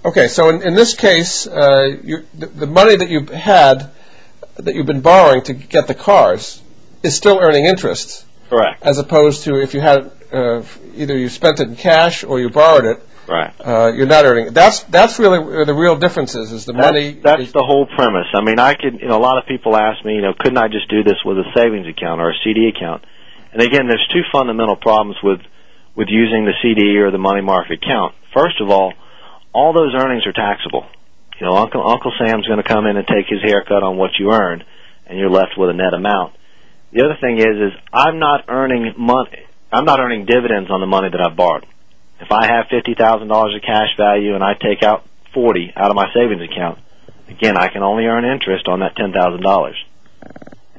[0.04, 0.28] okay.
[0.28, 3.90] So in, in this case, uh, you, the, the money that you had,
[4.57, 6.61] that you've been borrowing to get the cars,
[7.02, 8.83] is still earning interest, Correct.
[8.83, 10.62] as opposed to if you had uh,
[10.94, 13.52] either you spent it in cash or you borrowed it, Right.
[13.59, 14.48] uh, you're not earning.
[14.48, 14.54] it.
[14.54, 16.52] That's that's really where the real difference is.
[16.52, 17.12] Is the money?
[17.12, 18.26] that's the whole premise.
[18.35, 20.59] I mean, I could, you know, a lot of people ask me, you know, couldn't
[20.59, 23.04] I just do this with a savings account or a CD account?
[23.54, 25.40] And again, there's two fundamental problems with
[25.96, 28.14] with using the CD or the money market account.
[28.35, 28.92] First of all,
[29.52, 30.87] all those earnings are taxable.
[31.40, 34.18] You know, Uncle Uncle Sam's going to come in and take his haircut on what
[34.18, 34.64] you earned,
[35.07, 36.35] and you're left with a net amount.
[36.92, 39.46] The other thing is, is I'm not earning money.
[39.72, 41.66] I'm not earning dividends on the money that I've borrowed.
[42.20, 45.04] If I have fifty thousand dollars of cash value and I take out
[45.35, 46.78] forty out of my savings account,
[47.28, 49.76] again, I can only earn interest on that ten thousand dollars.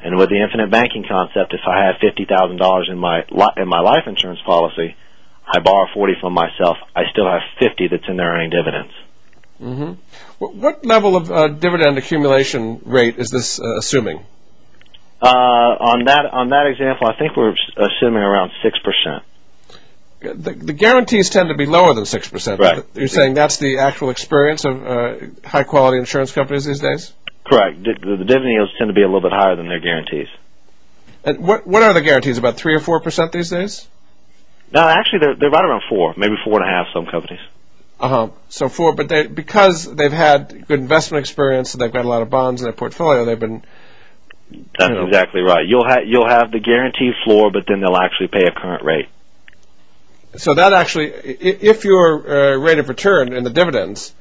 [0.01, 3.23] And with the infinite banking concept, if I have fifty thousand dollars in my
[3.58, 4.95] in my life insurance policy,
[5.47, 6.77] I borrow forty from myself.
[6.95, 8.93] I still have fifty that's in there earning dividends.
[9.60, 9.93] hmm
[10.39, 14.25] What, what level of uh, dividend accumulation rate is this uh, assuming?
[15.21, 19.23] Uh, on that on that example, I think we're assuming around six percent.
[20.19, 22.60] The, the guarantees tend to be lower than six percent.
[22.60, 22.84] Right.
[22.95, 27.13] You're saying that's the actual experience of uh, high quality insurance companies these days.
[27.45, 27.84] Correct.
[27.84, 30.27] The, the dividend yields tend to be a little bit higher than their guarantees.
[31.23, 32.38] And what what are the guarantees?
[32.38, 33.88] About three or four percent these days.
[34.71, 36.88] No, actually, they're they're right around four, maybe four and a half.
[36.93, 37.39] Some companies.
[37.99, 38.30] Uh huh.
[38.49, 42.21] So four, but they because they've had good investment experience and they've got a lot
[42.21, 43.63] of bonds in their portfolio, they've been
[44.78, 45.06] That's know.
[45.08, 45.65] exactly right.
[45.65, 49.08] You'll have you'll have the guaranteed floor, but then they'll actually pay a current rate.
[50.36, 54.13] so that actually, if your uh, rate of return in the dividends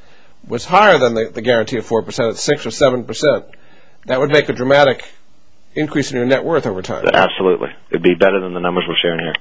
[0.46, 3.46] was higher than the, the guarantee of four percent at six or seven percent,
[4.06, 5.04] that would make a dramatic
[5.74, 7.04] increase in your net worth over time.
[7.12, 9.34] Absolutely, it'd be better than the numbers we're sharing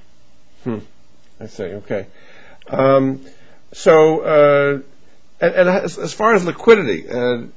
[0.65, 0.81] here.
[1.43, 1.63] I see.
[1.63, 2.07] Okay.
[2.69, 3.25] Um,
[3.73, 4.79] so, uh,
[5.41, 7.47] and, as, far as liquidity, uh,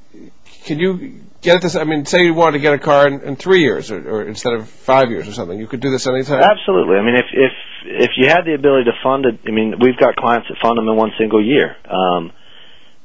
[0.64, 1.76] can you get this?
[1.76, 4.68] I mean, say you wanted to get a car in, three years, or, instead of
[4.68, 6.42] five years or something, you could do this anytime.
[6.42, 6.96] Absolutely.
[6.96, 7.52] I mean, if if
[7.84, 10.76] if you had the ability to fund it, I mean, we've got clients that fund
[10.76, 11.76] them in one single year.
[11.88, 12.32] Um,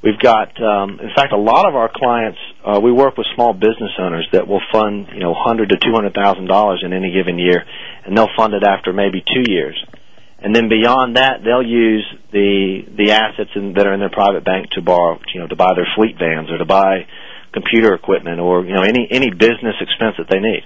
[0.01, 2.39] we've got, um, in fact, a lot of our clients.
[2.65, 5.93] Uh, we work with small business owners that will fund, you know, hundred to two
[5.93, 7.63] hundred thousand dollars in any given year,
[8.05, 9.77] and they'll fund it after maybe two years.
[10.41, 14.43] And then beyond that, they'll use the the assets in, that are in their private
[14.43, 17.05] bank to borrow, you know, to buy their fleet vans or to buy
[17.53, 20.63] computer equipment or you know any any business expense that they need.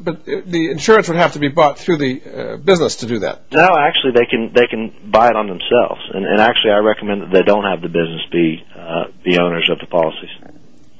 [0.00, 3.52] But the insurance would have to be bought through the uh, business to do that.
[3.52, 7.22] No, actually, they can they can buy it on themselves, and, and actually, I recommend
[7.22, 10.30] that they don't have the business be uh, the owners of the policies.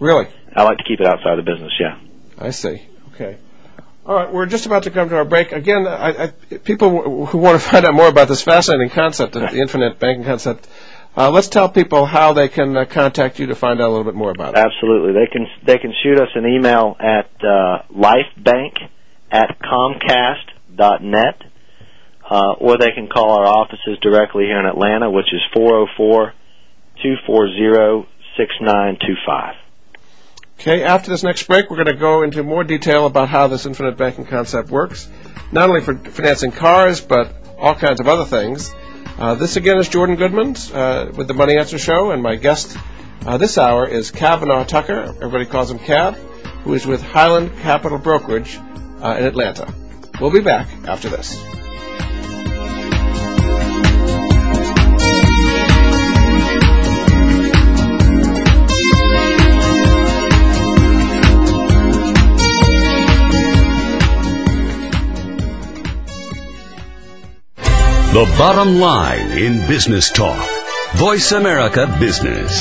[0.00, 1.72] Really, I like to keep it outside the business.
[1.80, 1.98] Yeah.
[2.38, 2.82] I see.
[3.14, 3.38] Okay.
[4.04, 5.52] All right, we're just about to come to our break.
[5.52, 6.26] Again, I, I,
[6.58, 10.66] people who want to find out more about this fascinating concept, the infinite banking concept,
[11.16, 14.04] uh, let's tell people how they can uh, contact you to find out a little
[14.04, 14.58] bit more about it.
[14.58, 18.78] Absolutely, they can they can shoot us an email at uh, lifebank
[19.30, 21.40] at comcast dot net,
[22.28, 25.86] uh, or they can call our offices directly here in Atlanta, which is four zero
[25.96, 26.34] four
[27.02, 29.54] two four zero six nine two five.
[30.58, 33.66] Okay, after this next break, we're going to go into more detail about how this
[33.66, 35.08] infinite banking concept works,
[35.50, 38.72] not only for financing cars, but all kinds of other things.
[39.18, 42.76] Uh, this again is Jordan Goodman uh, with the Money Answer Show, and my guest
[43.26, 45.00] uh, this hour is Kavanaugh Tucker.
[45.00, 46.14] Everybody calls him Cav,
[46.64, 48.58] who is with Highland Capital Brokerage
[49.00, 49.72] uh, in Atlanta.
[50.20, 51.61] We'll be back after this.
[68.12, 70.46] The bottom line in business talk.
[70.96, 72.60] Voice America Business.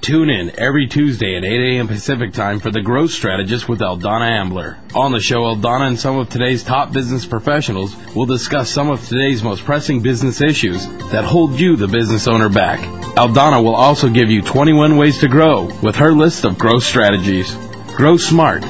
[0.00, 1.88] Tune in every Tuesday at 8 a.m.
[1.88, 4.78] Pacific time for The Growth Strategist with Eldonna Ambler.
[4.94, 9.06] On the show, Eldonna and some of today's top business professionals will discuss some of
[9.06, 12.80] today's most pressing business issues that hold you, the business owner, back.
[13.14, 17.54] Eldonna will also give you 21 ways to grow with her list of growth strategies.
[17.88, 18.62] Grow smart.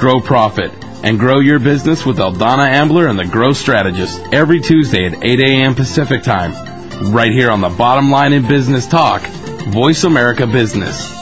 [0.00, 0.72] Grow profit
[1.02, 5.40] and grow your business with Eldonna Ambler and the Growth Strategist every Tuesday at 8
[5.40, 5.74] a.m.
[5.74, 6.52] Pacific Time,
[7.12, 11.21] right here on the Bottom Line in Business Talk, Voice America Business.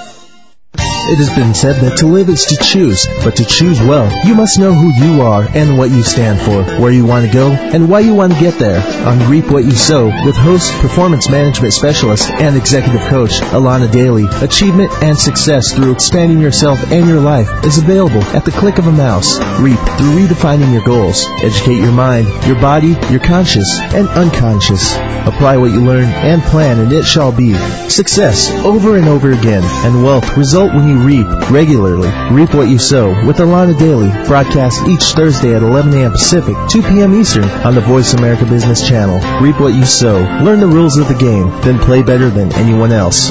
[1.08, 4.34] It has been said that to live is to choose, but to choose well, you
[4.34, 7.50] must know who you are and what you stand for, where you want to go,
[7.50, 8.80] and why you want to get there.
[9.08, 14.26] On Reap What You Sow, with host, performance management specialist, and executive coach Alana Daly,
[14.44, 18.86] achievement and success through expanding yourself and your life is available at the click of
[18.86, 19.38] a mouse.
[19.58, 21.26] Reap through redefining your goals.
[21.42, 24.94] Educate your mind, your body, your conscious, and unconscious.
[25.26, 27.54] Apply what you learn and plan, and it shall be.
[27.88, 32.10] Success over and over again, and wealth result when you reap regularly.
[32.34, 36.12] Reap what you sow with Alana Daily, broadcast each Thursday at 11 a.m.
[36.12, 37.14] Pacific, 2 p.m.
[37.14, 39.20] Eastern on the Voice America Business Channel.
[39.40, 40.20] Reap what you sow.
[40.42, 43.30] Learn the rules of the game, then play better than anyone else.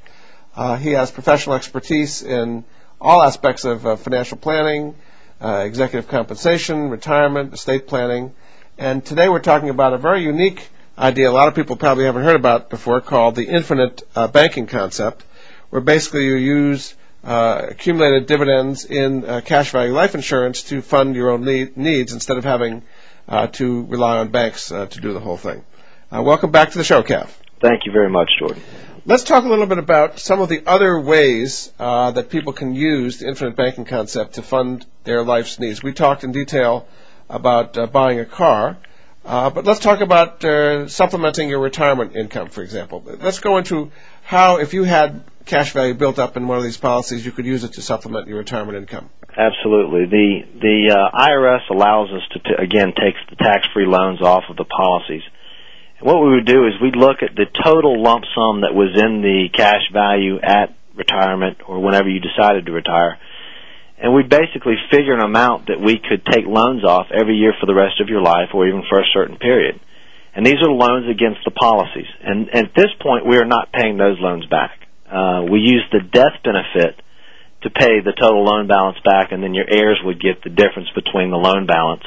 [0.56, 2.64] Uh, he has professional expertise in
[3.00, 4.96] all aspects of uh, financial planning,
[5.42, 8.34] uh, executive compensation, retirement, estate planning.
[8.78, 12.24] And today we're talking about a very unique idea a lot of people probably haven't
[12.24, 15.26] heard about before called the infinite uh, banking concept,
[15.70, 21.16] where basically you use uh, accumulated dividends in uh, cash value life insurance to fund
[21.16, 22.84] your own need, needs instead of having
[23.28, 25.64] uh, to rely on banks to do the whole thing.
[26.12, 27.28] Welcome back to the show, Cav.
[27.60, 28.62] Thank you very much, Jordan.
[29.08, 32.74] Let's talk a little bit about some of the other ways uh, that people can
[32.74, 35.84] use the infinite banking concept to fund their life's needs.
[35.84, 36.88] We talked in detail
[37.30, 38.78] about uh, buying a car,
[39.24, 43.04] uh, but let's talk about uh, supplementing your retirement income, for example.
[43.06, 43.92] Let's go into
[44.24, 47.46] how, if you had cash value built up in one of these policies, you could
[47.46, 49.12] use it to supplement your retirement income.
[49.38, 50.06] Absolutely.
[50.06, 54.58] The the uh, IRS allows us to t- again takes the tax-free loans off of
[54.58, 55.22] the policies.
[56.06, 59.26] What we would do is we'd look at the total lump sum that was in
[59.26, 63.18] the cash value at retirement or whenever you decided to retire.
[63.98, 67.66] And we'd basically figure an amount that we could take loans off every year for
[67.66, 69.82] the rest of your life or even for a certain period.
[70.38, 72.14] And these are loans against the policies.
[72.22, 74.78] And at this point, we are not paying those loans back.
[75.10, 77.02] Uh, we use the death benefit
[77.66, 80.94] to pay the total loan balance back, and then your heirs would get the difference
[80.94, 82.06] between the loan balance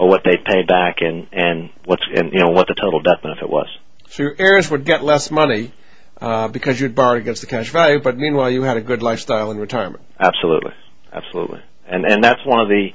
[0.00, 3.22] or what they pay back and and what's and you know what the total death
[3.22, 3.68] benefit was.
[4.08, 5.72] So your heirs would get less money
[6.18, 9.50] uh, because you'd borrowed against the cash value, but meanwhile you had a good lifestyle
[9.50, 10.02] in retirement.
[10.18, 10.72] Absolutely,
[11.12, 12.88] absolutely, and and that's one of the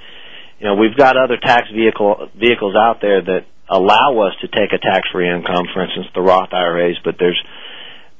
[0.59, 4.73] you know we've got other tax vehicle vehicles out there that allow us to take
[4.73, 7.39] a tax free income, for instance the Roth IRAs, but there's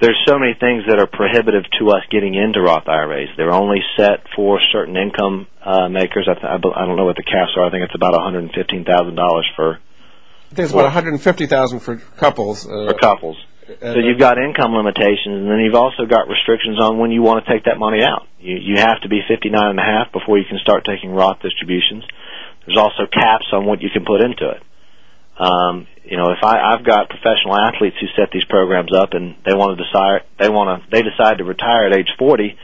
[0.01, 3.29] there's so many things that are prohibitive to us getting into Roth IRAs.
[3.37, 6.27] They're only set for certain income uh, makers.
[6.29, 7.65] I, th- I don't know what the caps are.
[7.65, 9.79] I think it's about $115,000 for.
[9.79, 12.65] I think it's about 150,000 for couples.
[12.65, 13.37] Uh, for couples.
[13.65, 17.45] So you've got income limitations, and then you've also got restrictions on when you want
[17.45, 18.27] to take that money out.
[18.37, 21.41] You you have to be 59 and a half before you can start taking Roth
[21.41, 22.05] distributions.
[22.67, 24.61] There's also caps on what you can put into it.
[25.37, 29.35] Um, you know, if I, I've got professional athletes who set these programs up and
[29.45, 32.57] they want to decide they want to they decide to retire at age 40,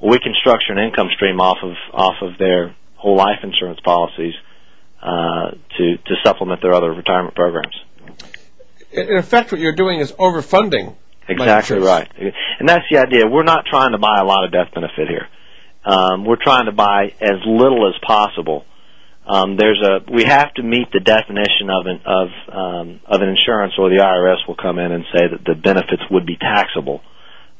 [0.00, 3.80] well, we can structure an income stream off of off of their whole life insurance
[3.80, 4.34] policies
[5.02, 7.74] uh, to to supplement their other retirement programs.
[8.92, 10.96] In effect, what you're doing is overfunding.
[11.28, 12.08] Exactly right,
[12.60, 13.26] and that's the idea.
[13.26, 15.26] We're not trying to buy a lot of death benefit here.
[15.84, 18.64] Um, we're trying to buy as little as possible
[19.26, 23.28] um, there's a we have to meet the definition of an of um, of an
[23.28, 27.02] insurance, or the IRS will come in and say that the benefits would be taxable.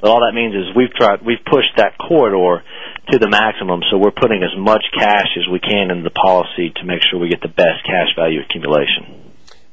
[0.01, 2.63] But all that means is we've tried we've pushed that corridor
[3.11, 6.71] to the maximum, so we're putting as much cash as we can in the policy
[6.79, 9.26] to make sure we get the best cash value accumulation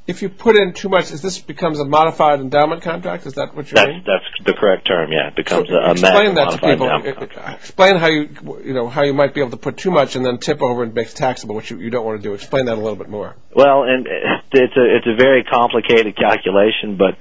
[0.05, 3.25] if you put in too much, is this becomes a modified endowment contract?
[3.25, 4.03] Is that what you're saying?
[4.05, 5.11] That's the correct term.
[5.11, 6.87] Yeah, it becomes a, a explain that to people.
[6.87, 7.59] Contract.
[7.61, 8.27] Explain how you
[8.65, 10.83] you know how you might be able to put too much and then tip over
[10.83, 12.33] and make it taxable, which you, you don't want to do.
[12.33, 13.35] Explain that a little bit more.
[13.55, 17.15] Well, and it's a it's a very complicated calculation, but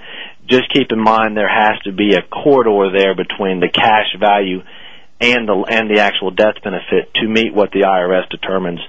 [0.48, 4.58] just keep in mind there has to be a corridor there between the cash value
[5.20, 8.80] and the and the actual death benefit to meet what the IRS determines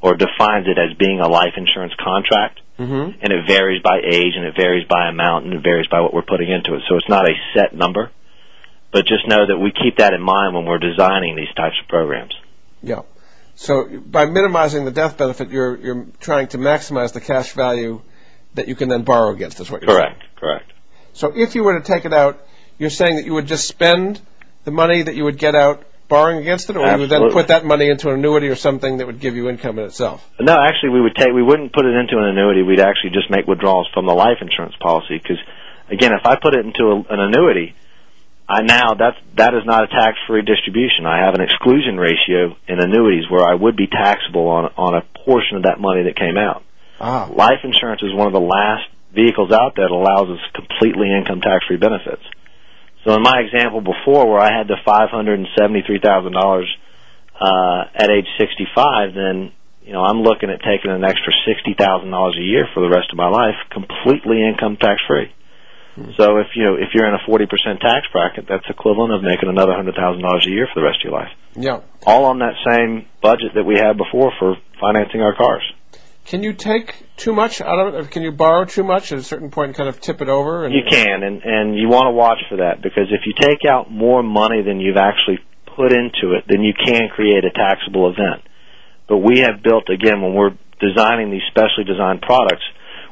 [0.00, 2.61] or defines it as being a life insurance contract.
[2.78, 3.20] Mm-hmm.
[3.20, 6.14] And it varies by age, and it varies by amount, and it varies by what
[6.14, 6.82] we're putting into it.
[6.88, 8.10] So it's not a set number,
[8.92, 11.88] but just know that we keep that in mind when we're designing these types of
[11.88, 12.34] programs.
[12.82, 13.02] Yeah.
[13.54, 18.00] So by minimizing the death benefit, you're you're trying to maximize the cash value
[18.54, 19.60] that you can then borrow against.
[19.60, 20.18] Is what you're correct.
[20.20, 20.30] Saying.
[20.36, 20.72] Correct.
[21.12, 22.40] So if you were to take it out,
[22.78, 24.20] you're saying that you would just spend
[24.64, 26.92] the money that you would get out borrowing against it, or Absolutely.
[26.92, 29.48] you would then put that money into an annuity or something that would give you
[29.48, 30.20] income in itself?
[30.38, 32.62] No, actually, we would take we wouldn't put it into an annuity.
[32.62, 35.40] We'd actually just make withdrawals from the life insurance policy because,
[35.88, 37.74] again, if I put it into a, an annuity,
[38.46, 41.08] I now that's that is not a tax free distribution.
[41.08, 45.02] I have an exclusion ratio in annuities where I would be taxable on on a
[45.24, 46.62] portion of that money that came out.
[47.00, 47.32] Ah.
[47.32, 48.84] Life insurance is one of the last
[49.16, 52.22] vehicles out there that allows us completely income tax free benefits.
[53.04, 56.40] So in my example before, where I had the five hundred and seventy-three thousand uh,
[56.40, 56.68] dollars
[57.94, 59.50] at age sixty-five, then
[59.82, 62.90] you know I'm looking at taking an extra sixty thousand dollars a year for the
[62.90, 65.34] rest of my life, completely income tax free.
[65.98, 66.12] Mm-hmm.
[66.16, 69.22] So if you know if you're in a forty percent tax bracket, that's equivalent of
[69.22, 71.32] making another hundred thousand dollars a year for the rest of your life.
[71.58, 71.80] Yeah.
[72.06, 75.62] All on that same budget that we had before for financing our cars.
[76.26, 78.10] Can you take too much out of it?
[78.10, 80.64] Can you borrow too much at a certain point and kind of tip it over?
[80.64, 83.68] And, you can, and and you want to watch for that because if you take
[83.68, 88.08] out more money than you've actually put into it, then you can create a taxable
[88.08, 88.46] event.
[89.08, 92.64] But we have built again when we're designing these specially designed products,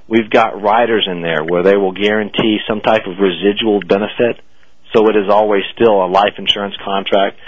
[0.09, 4.39] we've got riders in there where they will guarantee some type of residual benefit,
[4.95, 7.39] so it is always still a life insurance contract.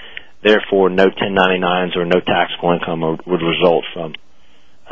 [0.42, 4.14] Therefore, no 1099s or no taxable income would result from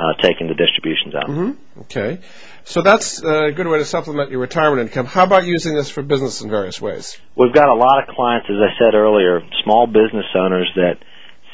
[0.01, 1.28] uh, taking the distributions out.
[1.28, 1.80] Mm-hmm.
[1.82, 2.20] Okay.
[2.64, 5.07] So that's a good way to supplement your retirement income.
[5.07, 7.18] How about using this for business in various ways?
[7.36, 10.96] We've got a lot of clients, as I said earlier, small business owners that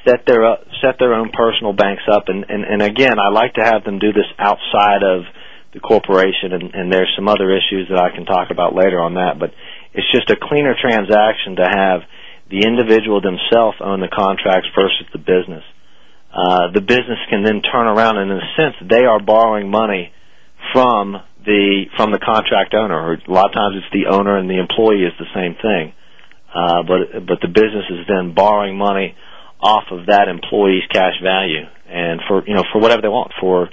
[0.07, 3.55] set their uh, set their own personal banks up, and, and and again, I like
[3.55, 5.25] to have them do this outside of
[5.73, 9.15] the corporation, and, and there's some other issues that I can talk about later on
[9.15, 9.51] that, but
[9.93, 12.01] it's just a cleaner transaction to have
[12.49, 15.65] the individual themselves own the contracts versus the business.
[16.37, 20.13] Uh, the business can then turn around and in a sense they are borrowing money
[20.73, 21.17] from
[21.47, 22.93] the from the contract owner.
[22.93, 25.95] Or a lot of times it's the owner and the employee is the same thing.
[26.53, 29.17] Uh, but but the business is then borrowing money
[29.61, 33.71] off of that employee's cash value and for you know for whatever they want for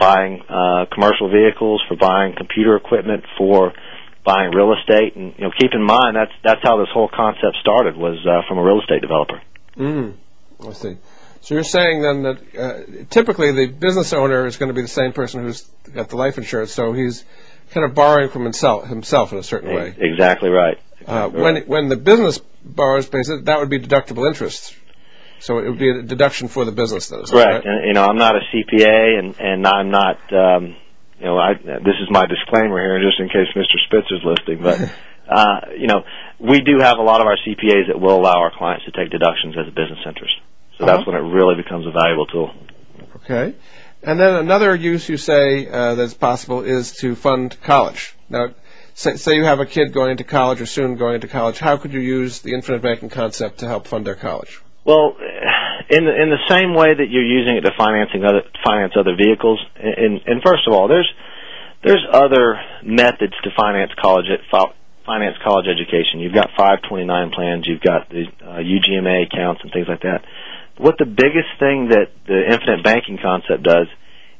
[0.00, 3.72] buying uh, commercial vehicles, for buying computer equipment, for
[4.24, 5.14] buying real estate.
[5.14, 8.42] And you know, keep in mind that's that's how this whole concept started was uh,
[8.48, 9.40] from a real estate developer.
[9.76, 10.16] Mm.
[10.66, 10.96] I see.
[11.42, 14.88] So you're saying then that uh, typically the business owner is going to be the
[14.88, 15.62] same person who's
[15.94, 17.24] got the life insurance, so he's
[17.70, 19.94] kind of borrowing from himself, himself in a certain way.
[19.98, 20.78] Exactly right.
[21.06, 24.76] Uh, when the business borrows, that would be deductible interest.
[25.40, 27.20] So it would be a deduction for the business, then.
[27.20, 27.32] Right.
[27.32, 27.64] right.
[27.64, 30.18] And, you know, I'm not a CPA, and and I'm not.
[30.32, 30.76] Um,
[31.18, 33.76] you know, I, this is my disclaimer here, just in case Mr.
[33.88, 34.62] Spitzer's listening.
[34.62, 34.80] But
[35.28, 36.04] uh, you know,
[36.38, 39.10] we do have a lot of our CPAs that will allow our clients to take
[39.10, 40.34] deductions as a business interest.
[40.80, 40.96] So uh-huh.
[40.96, 42.50] that's when it really becomes a valuable tool.
[43.16, 43.54] Okay.
[44.02, 48.14] And then another use you say uh, that's possible is to fund college.
[48.30, 48.54] Now,
[48.94, 51.76] say, say you have a kid going into college or soon going into college, how
[51.76, 54.62] could you use the infinite banking concept to help fund their college?
[54.86, 55.16] Well,
[55.90, 59.16] in the, in the same way that you're using it to financing other finance other
[59.16, 61.08] vehicles, and, and first of all, there's
[61.84, 64.26] there's other methods to finance college
[65.04, 66.20] finance college education.
[66.20, 70.24] You've got 529 plans, you've got the uh, UGMA accounts and things like that
[70.80, 73.86] what the biggest thing that the infinite banking concept does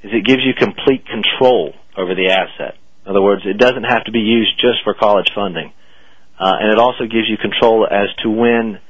[0.02, 2.80] is it gives you complete control over the asset.
[3.04, 5.72] In other words, it doesn't have to be used just for college funding.
[6.40, 8.80] Uh, and it also gives you control as to when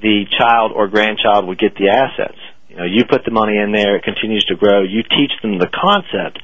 [0.00, 2.40] the child or grandchild would get the assets.
[2.68, 5.58] You know, you put the money in there, it continues to grow, you teach them
[5.58, 6.40] the concept,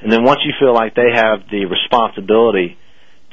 [0.00, 2.78] and then once you feel like they have the responsibility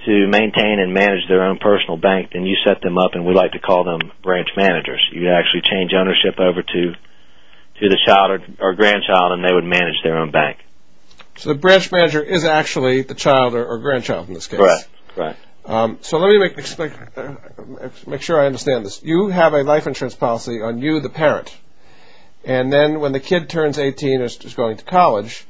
[0.06, 3.34] to maintain and manage their own personal bank, then you set them up, and we
[3.34, 5.02] like to call them branch managers.
[5.12, 6.94] You actually change ownership over to
[7.82, 10.60] to the child or, or grandchild, and they would manage their own bank.
[11.38, 14.60] So the branch manager is actually the child or, or grandchild in this case.
[14.60, 14.88] Correct.
[15.18, 15.36] Right.
[15.66, 16.80] Um, so let me make,
[17.18, 19.04] uh, make sure I understand this.
[19.04, 21.54] You have a life insurance policy on you, the parent,
[22.46, 25.46] and then when the kid turns 18 or is going to college,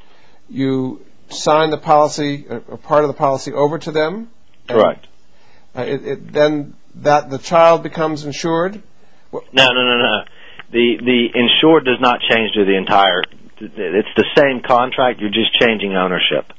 [0.49, 4.29] you sign the policy, a part of the policy, over to them,
[4.67, 5.07] Correct.
[5.73, 5.85] Uh,
[6.19, 8.81] then that the child becomes insured.
[9.31, 10.23] No, no, no, no.
[10.71, 13.21] The the insured does not change to the entire.
[13.59, 15.19] It's the same contract.
[15.19, 16.51] You're just changing ownership.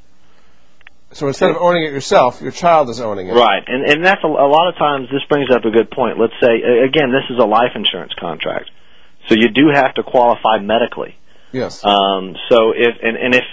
[1.12, 3.32] So instead of owning it yourself, your child is owning it.
[3.32, 5.08] Right, and and that's a, a lot of times.
[5.10, 6.18] This brings up a good point.
[6.18, 8.70] Let's say again, this is a life insurance contract,
[9.28, 11.16] so you do have to qualify medically.
[11.52, 11.84] Yes.
[11.84, 13.44] Um, so if and, and if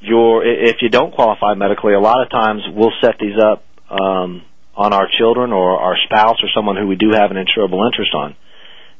[0.00, 4.42] you're if you don't qualify medically, a lot of times we'll set these up um,
[4.74, 8.14] on our children or our spouse or someone who we do have an insurable interest
[8.14, 8.36] on.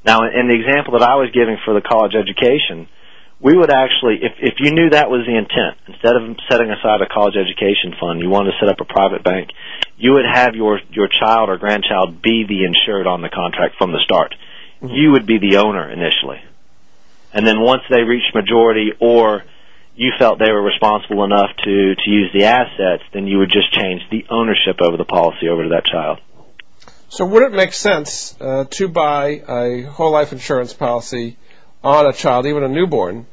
[0.05, 2.89] Now, in the example that I was giving for the college education,
[3.41, 7.03] we would actually, if, if you knew that was the intent, instead of setting aside
[7.03, 9.51] a college education fund, you wanted to set up a private bank,
[9.97, 13.93] you would have your, your child or grandchild be the insured on the contract from
[13.93, 14.35] the start.
[14.83, 14.95] Mm-hmm.
[14.95, 16.43] You would be the owner initially.
[17.33, 19.45] And then once they reach majority or
[19.99, 23.73] you felt they were responsible enough to, to use the assets, then you would just
[23.73, 26.21] change the ownership over the policy over to that child.
[27.09, 31.37] So would it make sense uh, to buy a whole life insurance policy
[31.83, 33.27] on a child, even a newborn,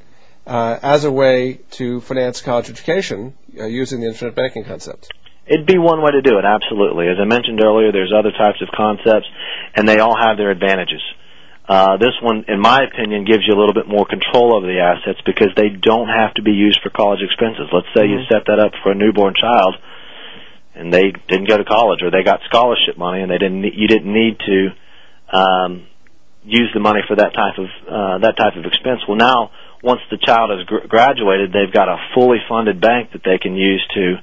[0.48, 5.10] uh, as a way to finance college education uh, using the infinite banking concept?
[5.46, 7.10] It'd be one way to do it, absolutely.
[7.10, 9.28] As I mentioned earlier, there's other types of concepts,
[9.76, 11.02] and they all have their advantages.
[11.68, 14.78] Uh, this one, in my opinion, gives you a little bit more control over the
[14.78, 17.66] assets because they don't have to be used for college expenses.
[17.74, 18.22] Let's say mm-hmm.
[18.22, 19.74] you set that up for a newborn child,
[20.76, 23.66] and they didn't go to college, or they got scholarship money, and they didn't.
[23.66, 24.58] You didn't need to
[25.34, 25.88] um,
[26.46, 29.02] use the money for that type of uh, that type of expense.
[29.10, 29.50] Well, now
[29.82, 33.56] once the child has gr- graduated, they've got a fully funded bank that they can
[33.56, 34.22] use to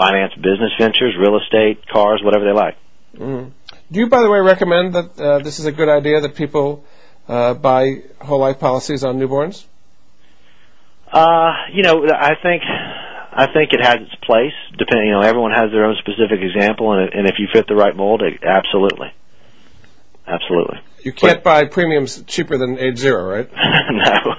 [0.00, 2.76] finance business ventures, real estate, cars, whatever they like.
[3.16, 3.50] Mm-hmm.
[3.90, 6.84] Do you, by the way, recommend that uh, this is a good idea that people
[7.26, 9.64] uh, buy whole life policies on newborns?
[11.10, 14.52] Uh, you know, I think I think it has its place.
[14.76, 17.74] Depending, you know, everyone has their own specific example, and, and if you fit the
[17.74, 19.08] right mold, it, absolutely,
[20.26, 20.80] absolutely.
[21.02, 23.50] You can't but, buy premiums cheaper than age zero, right?
[23.90, 24.34] no,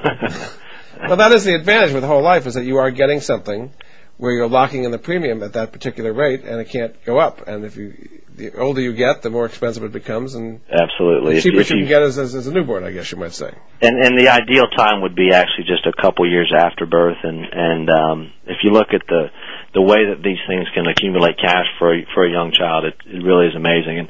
[1.07, 3.71] well, that is the advantage with whole life is that you are getting something
[4.19, 7.47] where you're locking in the premium at that particular rate, and it can't go up.
[7.47, 7.93] And if you,
[8.35, 11.35] the older you get, the more expensive it becomes, and Absolutely.
[11.35, 13.31] the cheapest you you- can get is as, as a newborn, I guess you might
[13.33, 13.51] say.
[13.81, 17.39] and and the ideal time would be actually just a couple years after birth and
[17.51, 19.31] and um if you look at the
[19.73, 22.95] the way that these things can accumulate cash for a, for a young child it,
[23.07, 24.09] it really is amazing and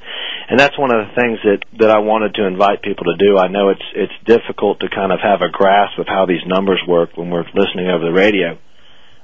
[0.49, 3.37] and that's one of the things that that I wanted to invite people to do
[3.37, 6.81] I know it's it's difficult to kind of have a grasp of how these numbers
[6.87, 8.57] work when we're listening over the radio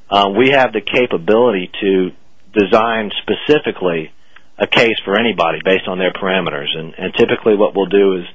[0.10, 2.12] um we have the capability to
[2.53, 4.12] design specifically
[4.58, 8.26] a case for anybody based on their parameters and and typically what we'll do is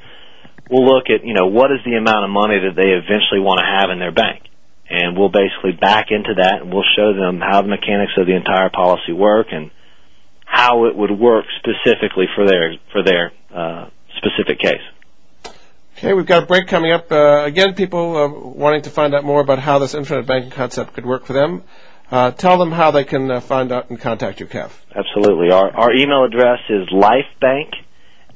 [0.70, 3.58] we'll look at, you know, what is the amount of money that they eventually want
[3.58, 4.46] to have in their bank.
[4.88, 8.34] And we'll basically back into that and we'll show them how the mechanics of the
[8.34, 9.70] entire policy work and
[10.46, 14.82] how it would work specifically for their, for their, uh, specific case.
[16.00, 17.12] Okay, we've got a break coming up.
[17.12, 20.94] Uh, again, people uh, wanting to find out more about how this infinite banking concept
[20.94, 21.62] could work for them.
[22.10, 24.70] Uh, tell them how they can uh, find out and contact you, Kev.
[24.96, 25.50] Absolutely.
[25.50, 27.74] Our, our email address is lifebank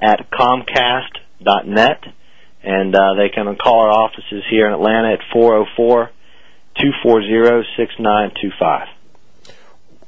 [0.03, 2.05] at comcast.net
[2.63, 6.11] and, uh, they can call our offices here in Atlanta at 404
[6.77, 8.89] 240 6925.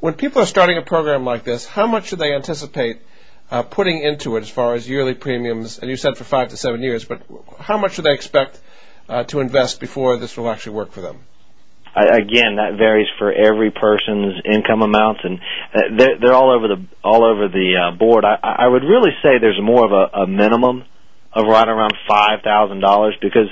[0.00, 2.98] When people are starting a program like this, how much should they anticipate
[3.48, 5.78] putting into it as far as yearly premiums?
[5.78, 7.22] And you said for five to seven years, but
[7.58, 8.60] how much should they expect
[9.08, 11.20] uh, to invest before this will actually work for them?
[11.96, 15.38] Again, that varies for every person's income amounts, and
[15.72, 18.22] uh, they're, all over the all over the uh, board.
[18.22, 20.84] I, would really say there's more of a, a minimum
[21.32, 23.48] of right around five thousand dollars because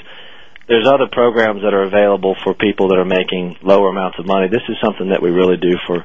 [0.69, 4.49] there's other programs that are available for people that are making lower amounts of money.
[4.49, 6.05] This is something that we really do for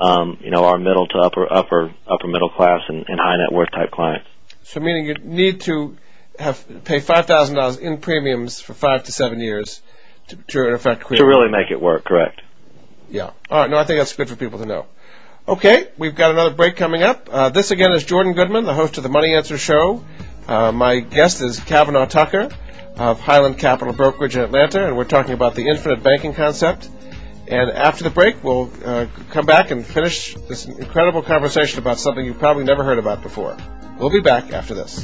[0.00, 3.52] um, you know our middle to upper upper upper middle class and, and high net
[3.52, 4.26] worth type clients.
[4.62, 5.96] So, meaning you need to
[6.38, 9.82] have pay five thousand dollars in premiums for five to seven years
[10.28, 12.40] to, to in effect create To really make it work, correct?
[13.10, 13.30] Yeah.
[13.50, 13.70] All right.
[13.70, 14.86] No, I think that's good for people to know.
[15.48, 17.28] Okay, we've got another break coming up.
[17.30, 20.04] Uh, this again is Jordan Goodman, the host of the Money Answer Show.
[20.46, 22.50] Uh, my guest is Kavanaugh Tucker
[22.96, 26.88] of Highland Capital Brokerage in Atlanta, and we're talking about the infinite banking concept.
[27.50, 32.24] And after the break, we'll uh, come back and finish this incredible conversation about something
[32.24, 33.56] you've probably never heard about before.
[33.98, 35.02] We'll be back after this.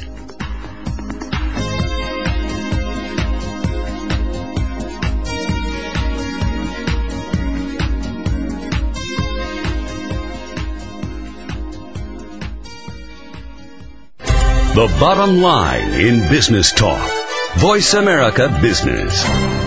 [14.73, 17.11] The bottom line in business talk.
[17.57, 19.66] Voice America Business.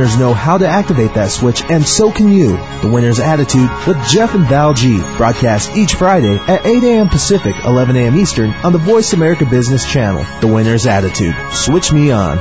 [0.00, 2.56] Winners know how to activate that switch, and so can you.
[2.80, 4.96] The Winner's Attitude with Jeff and Val G.
[5.18, 7.10] Broadcast each Friday at 8 a.m.
[7.10, 8.16] Pacific, 11 a.m.
[8.16, 10.24] Eastern on the Voice America Business Channel.
[10.40, 11.34] The Winner's Attitude.
[11.52, 12.38] Switch me on.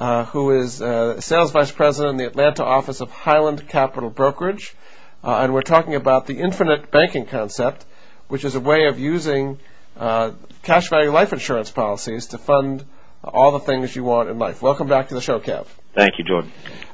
[0.00, 4.74] uh, who is uh, sales vice president in the Atlanta office of Highland Capital Brokerage.
[5.22, 7.84] Uh, and we're talking about the infinite banking concept,
[8.32, 9.58] which is a way of using
[9.94, 10.30] uh,
[10.62, 12.82] cash value life insurance policies to fund
[13.22, 14.62] all the things you want in life.
[14.62, 15.66] Welcome back to the show, Cav.
[15.94, 16.50] Thank you, Jordan.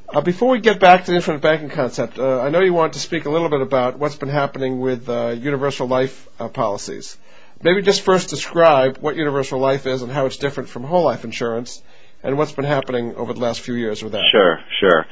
[0.09, 2.95] Uh, before we get back to the infinite banking concept, uh, I know you want
[2.95, 7.17] to speak a little bit about what's been happening with uh, universal life uh, policies.
[7.63, 11.23] Maybe just first describe what universal life is and how it's different from whole life
[11.23, 11.81] insurance,
[12.25, 14.25] and what's been happening over the last few years with that.
[14.33, 15.07] Sure, sure.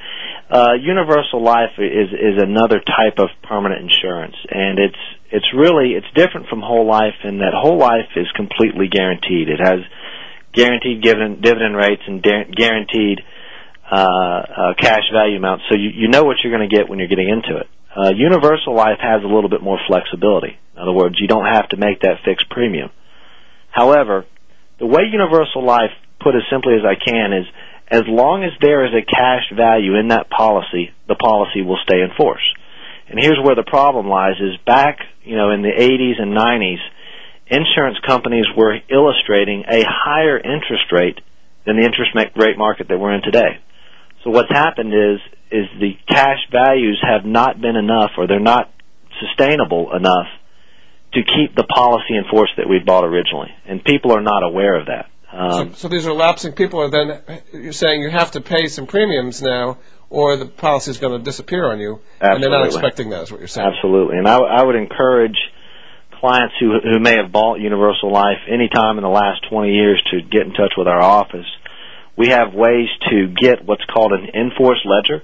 [0.51, 6.07] Uh, universal life is is another type of permanent insurance, and it's it's really it's
[6.14, 9.49] different from whole life in that whole life is completely guaranteed.
[9.49, 9.81] It has
[10.53, 13.20] guaranteed dividend dividend rates and guaranteed
[13.91, 16.99] uh, uh, cash value amounts, so you you know what you're going to get when
[16.99, 17.68] you're getting into it.
[17.97, 20.59] Uh, universal life has a little bit more flexibility.
[20.74, 22.91] In other words, you don't have to make that fixed premium.
[23.70, 24.27] However,
[24.79, 27.47] the way universal life, put as simply as I can, is
[27.89, 32.03] as long as there is a cash value in that policy, the policy will stay
[32.03, 32.45] in force.
[33.09, 36.82] And here's where the problem lies is back, you know, in the 80s and 90s,
[37.46, 41.20] insurance companies were illustrating a higher interest rate
[41.64, 43.61] than the interest rate market that we're in today.
[44.24, 48.72] So what's happened is is the cash values have not been enough or they're not
[49.20, 50.26] sustainable enough
[51.12, 53.54] to keep the policy in force that we bought originally.
[53.64, 55.09] And people are not aware of that.
[55.32, 58.68] Um, so, so, these are lapsing people, and then you're saying you have to pay
[58.68, 59.78] some premiums now,
[60.09, 62.34] or the policy is going to disappear on you, absolutely.
[62.34, 63.22] and they're not expecting that.
[63.24, 63.70] Is what you're saying?
[63.74, 65.36] Absolutely, and I, I would encourage
[66.20, 70.02] clients who who may have bought Universal Life any time in the last 20 years
[70.11, 71.46] to get in touch with our office.
[72.16, 75.22] We have ways to get what's called an in-force ledger,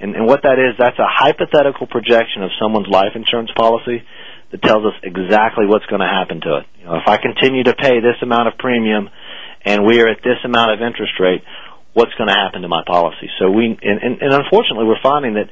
[0.00, 4.02] and, and what that is, that's a hypothetical projection of someone's life insurance policy
[4.50, 6.66] that tells us exactly what's going to happen to it.
[6.80, 9.08] You know, if I continue to pay this amount of premium
[9.64, 11.42] and we are at this amount of interest rate,
[11.94, 13.28] what's going to happen to my policy?
[13.38, 15.48] So we, and, and, and unfortunately, we're finding that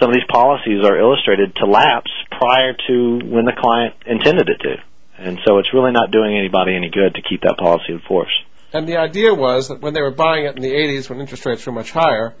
[0.00, 4.60] some of these policies are illustrated to lapse prior to when the client intended it
[4.62, 4.76] to.
[5.18, 8.32] And so it's really not doing anybody any good to keep that policy in force.
[8.72, 11.44] And the idea was that when they were buying it in the 80s, when interest
[11.44, 12.34] rates were much higher,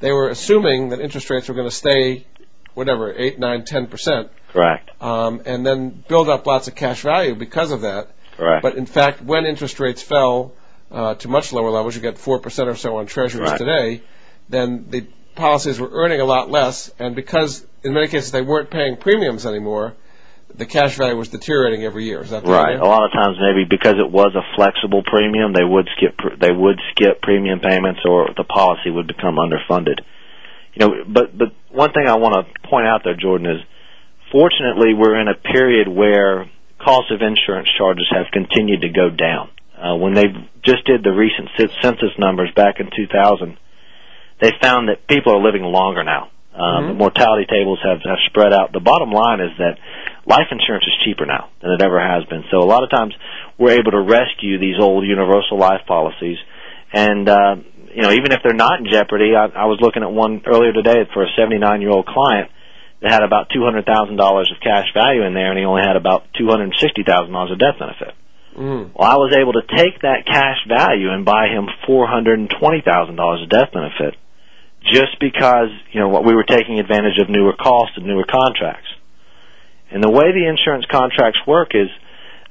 [0.00, 2.26] they were assuming that interest rates were going to stay,
[2.74, 4.28] whatever, 8, 9, 10%.
[4.52, 4.90] Correct.
[5.00, 8.10] Um, and then build up lots of cash value because of that.
[8.36, 8.62] Correct.
[8.62, 10.52] But in fact, when interest rates fell
[10.90, 13.58] uh, to much lower levels, you get 4% or so on treasuries right.
[13.58, 14.02] today,
[14.48, 18.70] then the policies were earning a lot less, and because in many cases they weren't
[18.70, 19.94] paying premiums anymore,
[20.54, 22.22] the cash value was deteriorating every year.
[22.22, 22.74] Is that the right?
[22.74, 22.82] Idea?
[22.82, 26.52] A lot of times, maybe because it was a flexible premium, they would skip they
[26.52, 30.00] would skip premium payments, or the policy would become underfunded.
[30.74, 33.60] You know, but but one thing I want to point out there, Jordan, is
[34.32, 39.50] fortunately we're in a period where cost of insurance charges have continued to go down.
[39.76, 40.24] Uh, when they
[40.64, 41.50] just did the recent
[41.82, 43.58] census numbers back in 2000,
[44.40, 46.30] they found that people are living longer now.
[46.56, 46.88] Um, mm-hmm.
[46.88, 48.72] The mortality tables have, have spread out.
[48.72, 49.76] The bottom line is that
[50.24, 52.44] life insurance is cheaper now than it ever has been.
[52.50, 53.12] So a lot of times
[53.58, 56.38] we're able to rescue these old universal life policies,
[56.92, 57.56] and uh,
[57.92, 60.72] you know even if they're not in jeopardy, I, I was looking at one earlier
[60.72, 62.50] today for a 79 year old client
[63.02, 65.82] that had about two hundred thousand dollars of cash value in there, and he only
[65.84, 68.16] had about two hundred sixty thousand dollars of death benefit.
[68.56, 68.96] Mm.
[68.96, 72.48] Well, I was able to take that cash value and buy him four hundred and
[72.48, 74.16] twenty thousand dollars of death benefit,
[74.82, 78.88] just because you know what we were taking advantage of newer costs and newer contracts.
[79.92, 81.88] And the way the insurance contracts work is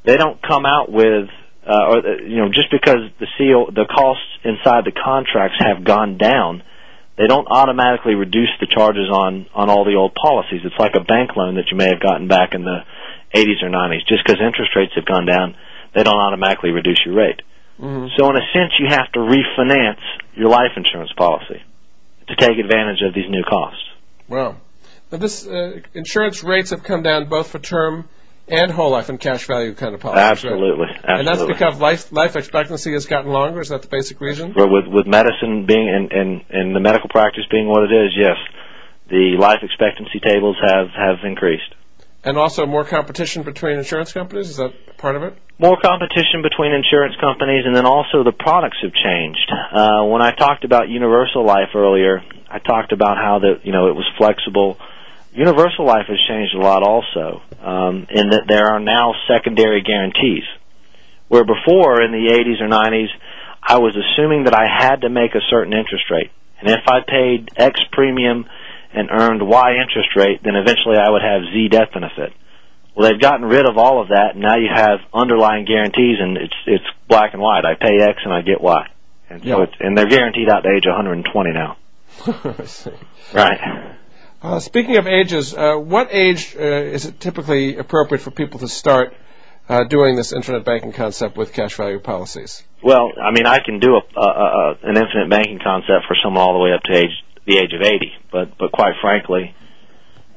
[0.05, 1.27] they don't come out with
[1.65, 6.17] uh, or you know just because the CO the costs inside the contracts have gone
[6.17, 6.61] down
[7.17, 10.61] they don't automatically reduce the charges on on all the old policies.
[10.63, 12.83] It's like a bank loan that you may have gotten back in the
[13.33, 14.03] 80s or 90s.
[14.07, 15.55] Just because interest rates have gone down,
[15.95, 17.41] they don't automatically reduce your rate.
[17.79, 18.07] Mm-hmm.
[18.17, 20.03] So in a sense, you have to refinance
[20.35, 21.63] your life insurance policy
[22.27, 23.83] to take advantage of these new costs.
[24.27, 24.57] Well,
[25.11, 28.07] Now this uh, insurance rates have come down both for term
[28.47, 30.23] and whole life and cash value kind of policies.
[30.23, 30.95] Absolutely, right?
[30.97, 31.19] absolutely.
[31.19, 33.61] And that's because life life expectancy has gotten longer.
[33.61, 34.53] Is that the basic reason?
[34.55, 38.13] Well, with with medicine being and and and the medical practice being what it is,
[38.15, 38.37] yes,
[39.09, 41.73] the life expectancy tables have have increased.
[42.25, 44.49] And also more competition between insurance companies.
[44.49, 45.37] Is that part of it?
[45.59, 49.51] More competition between insurance companies, and then also the products have changed.
[49.71, 53.87] Uh, when I talked about universal life earlier, I talked about how that you know
[53.87, 54.77] it was flexible
[55.35, 60.43] Universal Life has changed a lot also, um, in that there are now secondary guarantees.
[61.27, 63.11] Where before, in the 80s or 90s,
[63.61, 66.31] I was assuming that I had to make a certain interest rate.
[66.61, 68.45] And if I paid X premium
[68.95, 72.33] and earned Y interest rate, then eventually I would have Z death benefit.
[72.95, 76.37] Well, they've gotten rid of all of that, and now you have underlying guarantees, and
[76.37, 77.65] it's it's black and white.
[77.65, 78.87] I pay X and I get Y,
[79.29, 79.63] and so Yeah.
[79.63, 81.77] it's and they're guaranteed out to age 120 now.
[83.33, 83.95] Right.
[84.41, 88.67] Uh, speaking of ages, uh, what age uh, is it typically appropriate for people to
[88.67, 89.13] start
[89.67, 92.63] uh, doing this infinite banking concept with cash value policies?
[92.83, 96.43] Well, I mean, I can do a, a, a an infinite banking concept for someone
[96.43, 97.09] all the way up to age
[97.45, 99.53] the age of 80, but but quite frankly,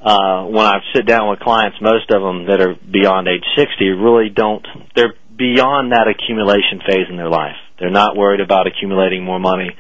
[0.00, 3.88] uh, when I sit down with clients, most of them that are beyond age 60
[3.98, 4.64] really don't.
[4.94, 7.56] They're beyond that accumulation phase in their life.
[7.78, 9.70] They're not worried about accumulating more money.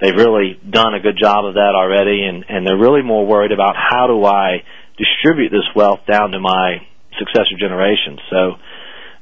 [0.00, 3.52] They've really done a good job of that already, and and they're really more worried
[3.52, 4.62] about how do I
[4.96, 6.82] distribute this wealth down to my
[7.18, 8.20] successor generations.
[8.30, 8.54] So.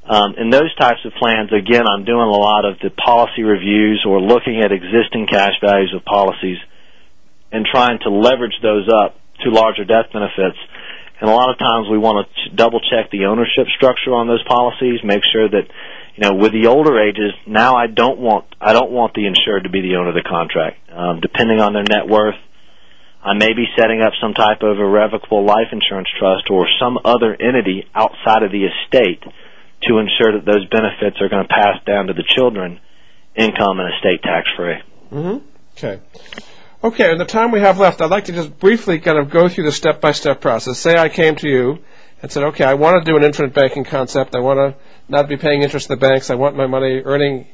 [0.09, 4.07] Um, in those types of plans, again, I'm doing a lot of the policy reviews
[4.07, 6.59] or looking at existing cash values of policies
[7.53, 10.59] and trying to leverage those up to larger death benefits.
[11.20, 14.42] And a lot of times we want to double check the ownership structure on those
[14.44, 15.64] policies, make sure that,
[16.14, 19.64] you know, with the older ages, now I don't want, I don't want the insured
[19.64, 20.76] to be the owner of the contract.
[20.92, 22.36] Um, depending on their net worth,
[23.22, 27.34] I may be setting up some type of irrevocable life insurance trust or some other
[27.34, 29.24] entity outside of the estate
[29.82, 32.78] to ensure that those benefits are going to pass down to the children,
[33.34, 34.76] income and estate tax free.
[35.11, 35.44] Mm-hmm.
[35.76, 36.01] Okay.
[36.87, 39.49] Okay, in the time we have left, I'd like to just briefly kind of go
[39.49, 40.78] through the step-by-step process.
[40.78, 41.80] Say I came to you
[42.22, 44.37] and said, okay, I want to do an infinite banking concept.
[44.37, 44.76] I want to
[45.09, 46.30] not be paying interest in the banks.
[46.30, 47.49] I want my money earning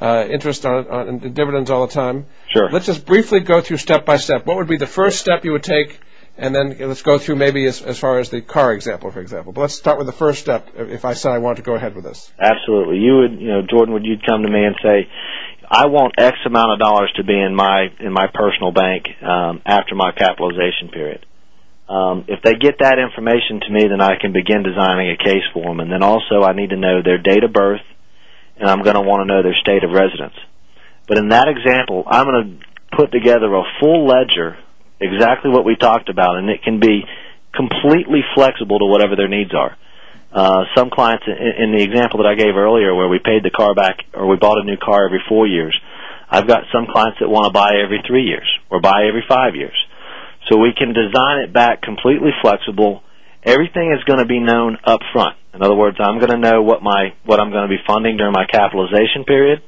[0.00, 2.26] uh, interest on, on dividends all the time.
[2.52, 2.70] Sure.
[2.70, 4.46] Let's just briefly go through step by step.
[4.46, 5.98] What would be the first step you would take,
[6.38, 9.52] and then let's go through maybe as, as far as the car example, for example.
[9.52, 10.68] But let's start with the first step.
[10.76, 12.30] If I said I want to go ahead with this.
[12.38, 12.98] Absolutely.
[12.98, 15.08] You would, you know, Jordan, would you come to me and say,
[15.68, 19.62] I want X amount of dollars to be in my in my personal bank um,
[19.66, 21.26] after my capitalization period.
[21.88, 25.46] Um, if they get that information to me, then I can begin designing a case
[25.54, 25.78] for them.
[25.78, 27.82] And then also, I need to know their date of birth,
[28.58, 30.34] and I'm going to want to know their state of residence.
[31.06, 34.58] But in that example, I'm going to put together a full ledger,
[35.00, 37.06] exactly what we talked about, and it can be
[37.54, 39.78] completely flexible to whatever their needs are.
[40.32, 43.50] Uh, some clients, in, in the example that I gave earlier, where we paid the
[43.50, 45.74] car back or we bought a new car every four years,
[46.28, 49.54] I've got some clients that want to buy every three years or buy every five
[49.54, 49.76] years.
[50.48, 53.02] So we can design it back completely flexible.
[53.42, 55.36] Everything is going to be known up front.
[55.54, 58.16] In other words, I'm going to know what my what I'm going to be funding
[58.16, 59.62] during my capitalization period,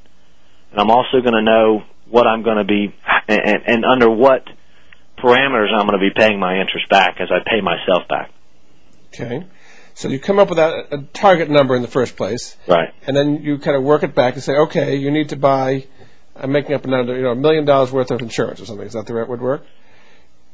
[0.71, 2.95] and I'm also going to know what I'm going to be
[3.29, 4.45] and, and under what
[5.19, 8.31] parameters I'm going to be paying my interest back as I pay myself back.
[9.09, 9.47] Okay.
[9.99, 12.95] So you come up with a, a target number in the first place, Right.
[13.05, 15.87] and then you kind of work it back and say, okay, you need to buy.
[16.37, 18.87] I'm making up another, you know, a million dollars worth of insurance or something.
[18.87, 19.67] Is that the right would work?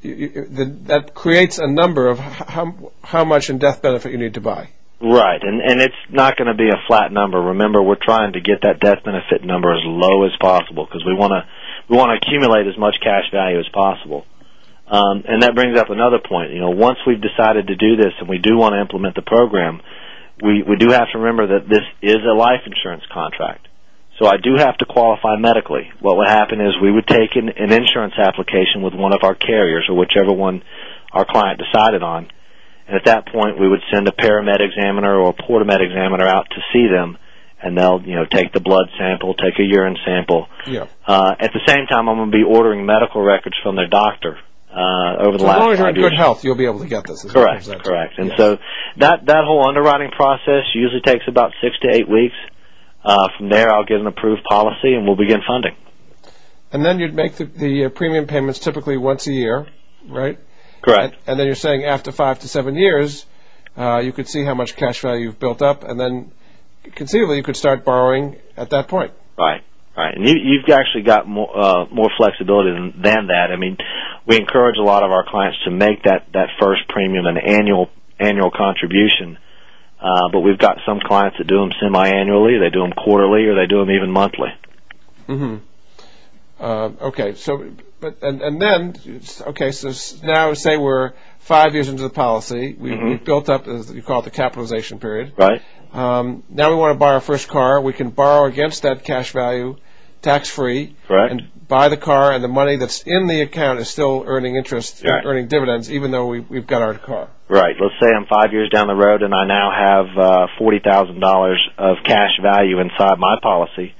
[0.01, 4.19] You, you, the, that creates a number of how how much in death benefit you
[4.19, 4.71] need to buy.
[5.03, 7.39] Right, and and it's not going to be a flat number.
[7.39, 11.13] Remember, we're trying to get that death benefit number as low as possible because we
[11.13, 11.45] want to
[11.91, 14.25] we want to accumulate as much cash value as possible.
[14.87, 16.53] Um, and that brings up another point.
[16.53, 19.23] You know, once we've decided to do this and we do want to implement the
[19.25, 19.81] program,
[20.43, 23.69] we we do have to remember that this is a life insurance contract.
[24.19, 25.91] So I do have to qualify medically.
[26.01, 29.35] What would happen is we would take an, an insurance application with one of our
[29.35, 30.63] carriers or whichever one
[31.13, 32.29] our client decided on.
[32.87, 36.47] And at that point, we would send a paramed examiner or a portamed examiner out
[36.51, 37.17] to see them,
[37.61, 40.47] and they'll, you know, take the blood sample, take a urine sample.
[40.67, 40.87] Yeah.
[41.07, 44.39] Uh, at the same time, I'm going to be ordering medical records from their doctor
[44.75, 46.11] uh, over the So as last long as you're in years.
[46.11, 47.23] good health, you'll be able to get this.
[47.23, 47.85] Correct, it comes down to.
[47.85, 48.15] correct.
[48.19, 48.37] And Yes.
[48.39, 48.59] so
[48.99, 52.35] that that whole underwriting process usually takes about six to eight weeks.
[53.05, 55.77] Uh, from there, I'll get an approved policy, and we'll begin funding.
[56.73, 59.67] and then you'd make the, the uh, premium payments typically once a year,
[60.09, 60.39] right?
[60.83, 61.13] Correct.
[61.15, 63.27] And, and then you're saying after five to seven years,
[63.77, 66.33] uh, you could see how much cash value you've built up, and then
[66.95, 69.13] conceivably you could start borrowing at that point.
[69.39, 69.63] Right,
[69.97, 70.15] right.
[70.17, 73.51] And you, you've actually got more uh, more flexibility than, than that.
[73.53, 73.77] I mean,
[74.27, 77.89] we encourage a lot of our clients to make that that first premium an annual
[78.19, 79.39] annual contribution.
[80.01, 83.55] Uh, but we've got some clients that do them semi-annually, they do them quarterly, or
[83.55, 84.51] they do them even monthly.
[85.27, 85.57] hmm
[86.61, 87.71] Uh, okay, so
[88.01, 88.95] but and and then
[89.49, 89.91] okay, so
[90.23, 93.09] now say we're five years into the policy, we, Mhm.
[93.09, 95.33] we've built up as you call it the capitalization period.
[95.37, 95.63] Right.
[95.95, 97.81] Um, now we want to buy our first car.
[97.81, 99.77] We can borrow against that cash value
[100.23, 100.97] tax free,
[101.31, 105.05] and buy the car, and the money that's in the account is still earning interest,
[105.05, 105.25] Right.
[105.25, 107.29] earning dividends, even though we, we've got our car.
[107.49, 107.77] Right.
[107.79, 111.21] Let's say I'm five years down the road and I now have uh, forty thousand
[111.21, 113.95] dollars of cash value inside my policy.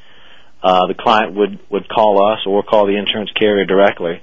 [0.63, 4.21] Uh, the client would would call us or call the insurance carrier directly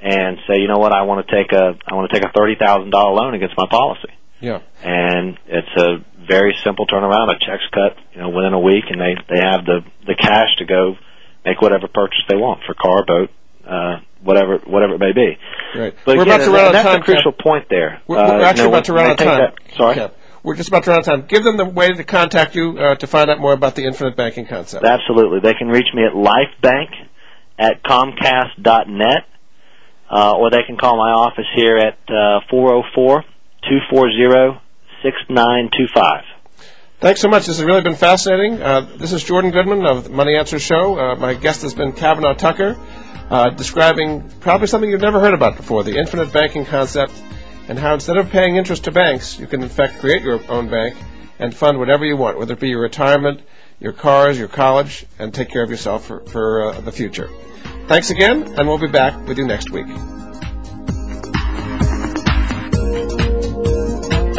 [0.00, 2.32] and say, you know what, I want to take a I want to take a
[2.32, 4.08] thirty thousand dollar loan against my policy.
[4.40, 4.60] Yeah.
[4.82, 7.28] And it's a very simple turnaround.
[7.30, 10.48] A check's cut, you know, within a week, and they they have the the cash
[10.58, 10.96] to go
[11.44, 13.30] make whatever purchase they want for car, boat,
[13.66, 15.36] uh, whatever whatever it may be.
[15.78, 15.94] Right.
[16.04, 16.84] But we're again, about to run out of time.
[16.84, 17.38] that's a crucial Cav.
[17.42, 18.00] point there.
[18.06, 19.38] We're, Uh, we're you actually know, about to run out of time.
[19.40, 19.96] that- sorry.
[19.96, 20.10] Cav.
[20.42, 21.26] We're just about to run out of time.
[21.28, 24.16] Give them the way to contact you uh, to find out more about the infinite
[24.16, 24.84] banking concept.
[24.86, 25.40] Absolutely.
[25.40, 26.88] They can reach me at lifebank
[27.58, 29.24] at comcast.net,
[30.10, 33.24] uh, or they can call my office here at uh, 404
[33.62, 34.60] 240
[35.02, 36.24] 6925.
[37.00, 37.46] Thanks so much.
[37.46, 38.60] This has really been fascinating.
[38.60, 40.98] Uh, this is Jordan Goodman of the Money Answer Show.
[40.98, 42.76] Uh, my guest has been Kavanaugh Tucker,
[43.30, 47.12] uh, describing probably something you've never heard about before the infinite banking concept
[47.68, 50.68] and how instead of paying interest to banks, you can in fact create your own
[50.68, 50.96] bank
[51.38, 53.40] and fund whatever you want, whether it be your retirement,
[53.78, 57.30] your cars, your college, and take care of yourself for, for uh, the future.
[57.86, 59.86] Thanks again, and we'll be back with you next week.